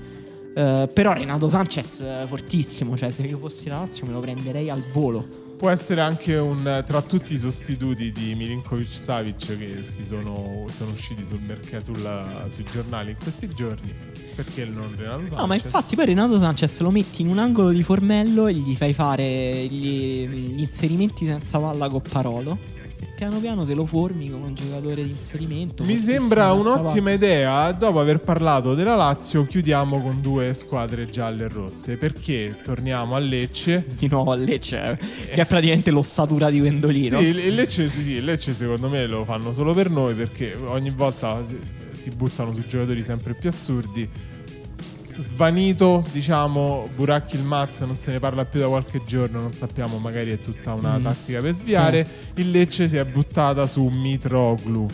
[0.54, 4.70] Uh, però Renato Sanchez uh, fortissimo, cioè se io fossi la Lazio me lo prenderei
[4.70, 10.06] al volo può essere anche un tra tutti i sostituti di Milinkovic Savic che si
[10.06, 13.94] sono, sono usciti sul mercato sulla, sui giornali in questi giorni.
[14.34, 15.38] Perché non Renato Sanchez?
[15.38, 18.74] No, ma infatti poi Renato Sanchez lo metti in un angolo di formello e gli
[18.74, 22.79] fai fare gli, gli inserimenti senza palla con Parolo
[23.14, 25.84] piano piano te lo formi come un giocatore di inserimento.
[25.84, 27.70] Mi sembra un'ottima idea.
[27.72, 31.96] Dopo aver parlato della Lazio, chiudiamo con due squadre gialle e rosse.
[31.96, 33.86] Perché torniamo a Lecce.
[33.94, 34.96] Di nuovo a Lecce, eh.
[35.34, 37.18] che è praticamente l'ossatura di Pendolino.
[37.20, 40.56] Sì, il Lecce, sì, sì, il Lecce secondo me lo fanno solo per noi perché
[40.66, 41.42] ogni volta
[41.92, 44.08] si buttano su giocatori sempre più assurdi
[45.22, 49.98] svanito, diciamo, Buracchi il Maz non se ne parla più da qualche giorno, non sappiamo,
[49.98, 51.02] magari è tutta una mm.
[51.02, 52.04] tattica per sviare.
[52.04, 52.40] Sì.
[52.40, 54.86] Il Lecce si è buttata su Mitroglu.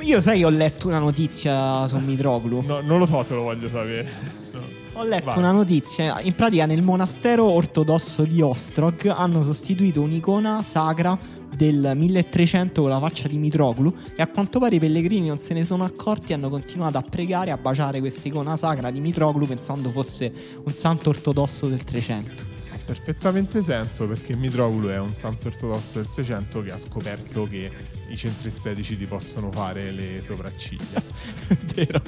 [0.00, 2.62] Io sai che ho letto una notizia su Mitroglu.
[2.66, 4.10] No, non lo so se lo voglio sapere.
[4.52, 4.60] No.
[4.94, 5.38] Ho letto Vai.
[5.38, 11.18] una notizia, in pratica nel monastero ortodosso di Ostrog hanno sostituito un'icona sacra
[11.56, 15.54] del 1300 con la faccia di Mitroglu e a quanto pare i pellegrini non se
[15.54, 19.46] ne sono accorti e hanno continuato a pregare a baciare questa icona sacra di Mitroglu
[19.46, 20.32] pensando fosse
[20.64, 26.08] un santo ortodosso del 300 Ha perfettamente senso perché Mitroglu è un santo ortodosso del
[26.08, 27.70] 600 che ha scoperto che
[28.08, 31.02] i centri estetici ti possono fare le sopracciglia.
[31.74, 32.02] Vero.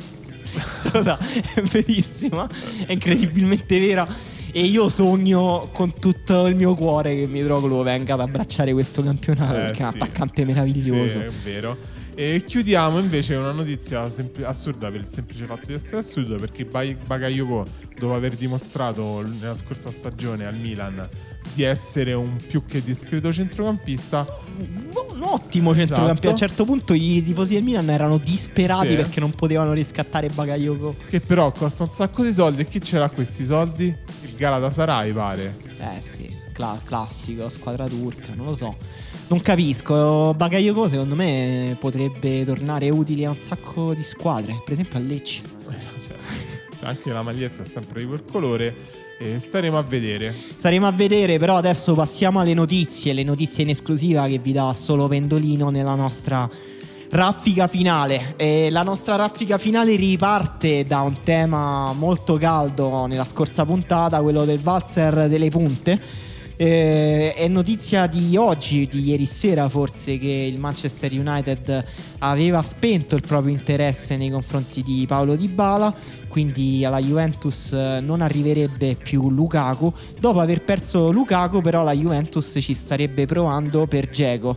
[0.54, 1.18] Questa cosa
[1.54, 2.48] è verissima,
[2.86, 4.06] è incredibilmente vera.
[4.56, 9.56] E io sogno con tutto il mio cuore che Mitroglu venga ad abbracciare questo campionato
[9.56, 11.18] Eh, perché è un attaccante meraviglioso.
[11.18, 11.76] Sì, è vero.
[12.16, 16.64] E chiudiamo invece una notizia sempl- assurda per il semplice fatto di essere assurda perché
[16.64, 17.66] Bakayoko
[17.98, 21.06] dopo aver dimostrato nella scorsa stagione al Milan
[21.52, 24.24] di essere un più che discreto centrocampista
[24.58, 25.98] Un ottimo centrocampista.
[25.98, 26.36] A un Esatto.
[26.36, 28.94] certo punto i tifosi del Milan erano disperati Sì.
[28.96, 30.94] perché non potevano riscattare Bakayoko.
[31.08, 33.86] che però costa un sacco di soldi e chi ce l'ha questi soldi?
[34.22, 35.56] Il Galatasaray pare.
[35.78, 38.74] Eh sì, cla- classico, squadra turca, non lo so.
[39.28, 40.34] Non capisco.
[40.34, 45.42] Bakayoko secondo me potrebbe tornare utile a un sacco di squadre, per esempio a Lecce.
[46.78, 48.74] C'è anche la maglietta è sempre di quel colore
[49.18, 50.34] e staremo a vedere.
[50.56, 54.72] Saremo a vedere, però adesso passiamo alle notizie, le notizie in esclusiva che vi dà
[54.74, 56.48] solo Pendolino nella nostra
[57.10, 58.34] raffica finale.
[58.36, 64.44] E la nostra raffica finale riparte da un tema molto caldo nella scorsa puntata, quello
[64.44, 66.00] del valzer delle punte.
[66.56, 71.84] Eh, è notizia di oggi, di ieri sera forse, che il Manchester United
[72.18, 78.00] aveva spento il proprio interesse nei confronti di Paolo Di Bala quindi alla Juventus eh,
[78.02, 79.92] non arriverebbe più Lukaku.
[80.18, 84.56] Dopo aver perso Lukaku, però la Juventus ci starebbe provando per Geco.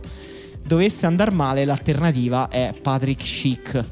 [0.60, 3.84] Dovesse andare male, l'alternativa è Patrick Schick.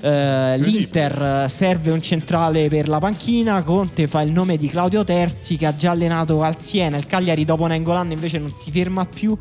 [0.00, 3.62] Eh, L'Inter serve un centrale per la panchina.
[3.62, 6.96] Conte fa il nome di Claudio Terzi che ha già allenato al Siena.
[6.96, 9.36] Il Cagliari dopo Nengolan invece non si ferma più.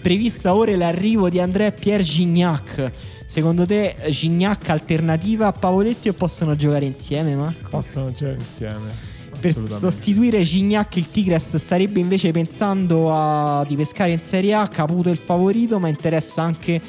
[0.00, 2.90] Prevista ora l'arrivo di André Pierre Gignac.
[3.26, 7.68] Secondo te Gignac alternativa a Pavoletti o possono giocare insieme, Marco?
[7.68, 9.18] Possono giocare insieme.
[9.38, 15.10] Per sostituire Gignac il Tigres starebbe invece pensando a, di pescare in Serie A, Caputo
[15.10, 16.80] il favorito, ma interessa anche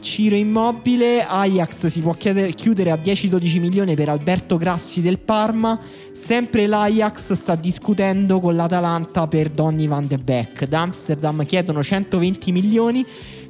[0.00, 1.24] Ciro Immobile.
[1.26, 5.78] Ajax si può chiudere a 10-12 milioni per Alberto Grassi del Parma.
[6.12, 10.66] Sempre l'Ajax sta discutendo con l'Atalanta per Donny van de Beek.
[10.66, 13.04] Da Amsterdam chiedono 120 milioni.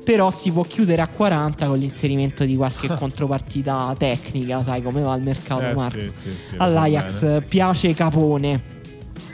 [0.05, 5.15] Però si può chiudere a 40 con l'inserimento di qualche contropartita tecnica, sai come va
[5.15, 5.99] il mercato, Eh, Marco.
[5.99, 8.77] sì, sì, sì, All'Ajax piace Capone.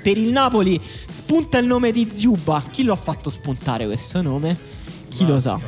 [0.02, 2.60] Per il Napoli spunta il nome di Ziuba.
[2.70, 4.58] Chi lo ha fatto spuntare questo nome?
[5.10, 5.60] Chi lo sa.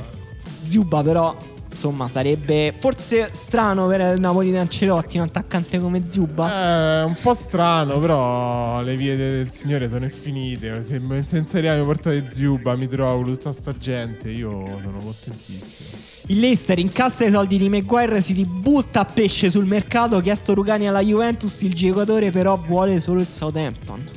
[0.66, 1.36] Ziuba però,
[1.70, 7.00] insomma, sarebbe forse strano per il Napoli di Ancelotti un attaccante come Ziuba.
[7.00, 10.82] È un po' strano, però le vie de- del Signore sono infinite.
[10.82, 14.98] Se, se in Serie A mi portate Zuba, mi trovo tutta sta gente, io sono
[14.98, 15.88] contentissimo.
[16.28, 20.88] Il Leicester incassa i soldi di Maguire, si ributta a pesce sul mercato, chiesto Rugani
[20.88, 24.15] alla Juventus, il giocatore però vuole solo il Southampton.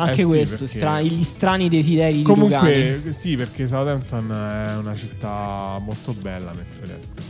[0.00, 2.50] Anche Eh sì, questo, stra- gli strani desideri di Rugani.
[2.50, 7.20] Comunque, sì, perché Southampton è una città molto bella mentre l'Est.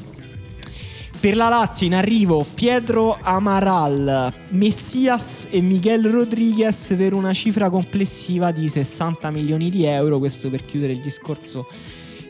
[1.21, 8.53] Per la Lazio in arrivo Pietro Amaral, Messias e Miguel Rodriguez per una cifra complessiva
[8.53, 10.19] di 60 milioni di euro.
[10.19, 11.67] Questo per chiudere il discorso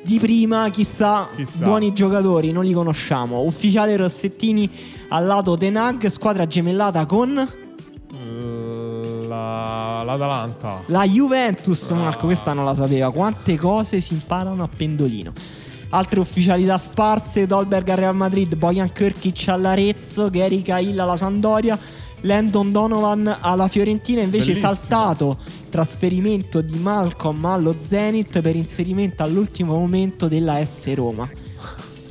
[0.03, 0.68] di prima.
[0.70, 1.62] Chissà, Chissà.
[1.64, 3.43] buoni giocatori, non li conosciamo.
[3.43, 4.68] Ufficiale Rossettini
[5.11, 7.49] al lato Tenag, squadra gemellata con
[9.31, 10.83] La, L'Atalanta.
[10.87, 11.89] la Juventus.
[11.91, 13.12] Marco, questa non la sapeva.
[13.12, 15.33] Quante cose si imparano a pendolino.
[15.91, 21.78] Altre ufficialità sparse: Dolberg al Real Madrid, Bojan Kirkic all'Arezzo, Gary Cahill alla Sandoria,
[22.22, 24.20] Landon Donovan alla Fiorentina.
[24.20, 24.74] Invece Bellissimo.
[24.74, 31.31] saltato trasferimento di Malcolm allo Zenit per inserimento all'ultimo momento della S Roma.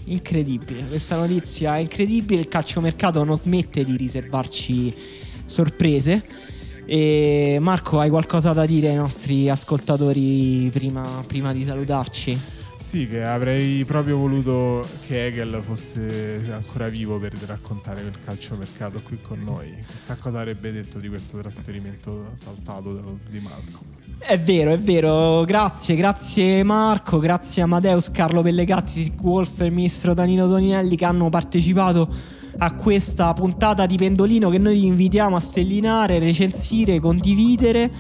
[0.06, 2.40] Incredibile, questa notizia è incredibile.
[2.40, 4.96] Il calciomercato non smette di riservarci
[5.44, 6.58] sorprese.
[6.92, 12.42] E Marco, hai qualcosa da dire ai nostri ascoltatori prima, prima di salutarci?
[12.80, 19.20] Sì, che avrei proprio voluto che Hegel fosse ancora vivo per raccontare quel calciomercato qui
[19.22, 19.72] con noi.
[19.88, 23.82] Chissà cosa avrebbe detto di questo trasferimento saltato di Marco.
[24.18, 25.44] È vero, è vero.
[25.44, 32.38] Grazie, grazie Marco, grazie Amadeus, Carlo Pellegatti, e il ministro Danilo Toninelli che hanno partecipato
[32.58, 37.92] a questa puntata di Pendolino che noi vi invitiamo a stellinare, recensire, condividere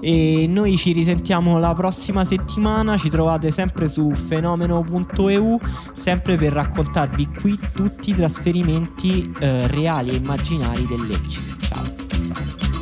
[0.00, 5.60] e noi ci risentiamo la prossima settimana, ci trovate sempre su fenomeno.eu,
[5.92, 11.42] sempre per raccontarvi qui tutti i trasferimenti eh, reali e immaginari del Lecce.
[11.60, 11.84] Ciao.
[12.26, 12.73] Ciao.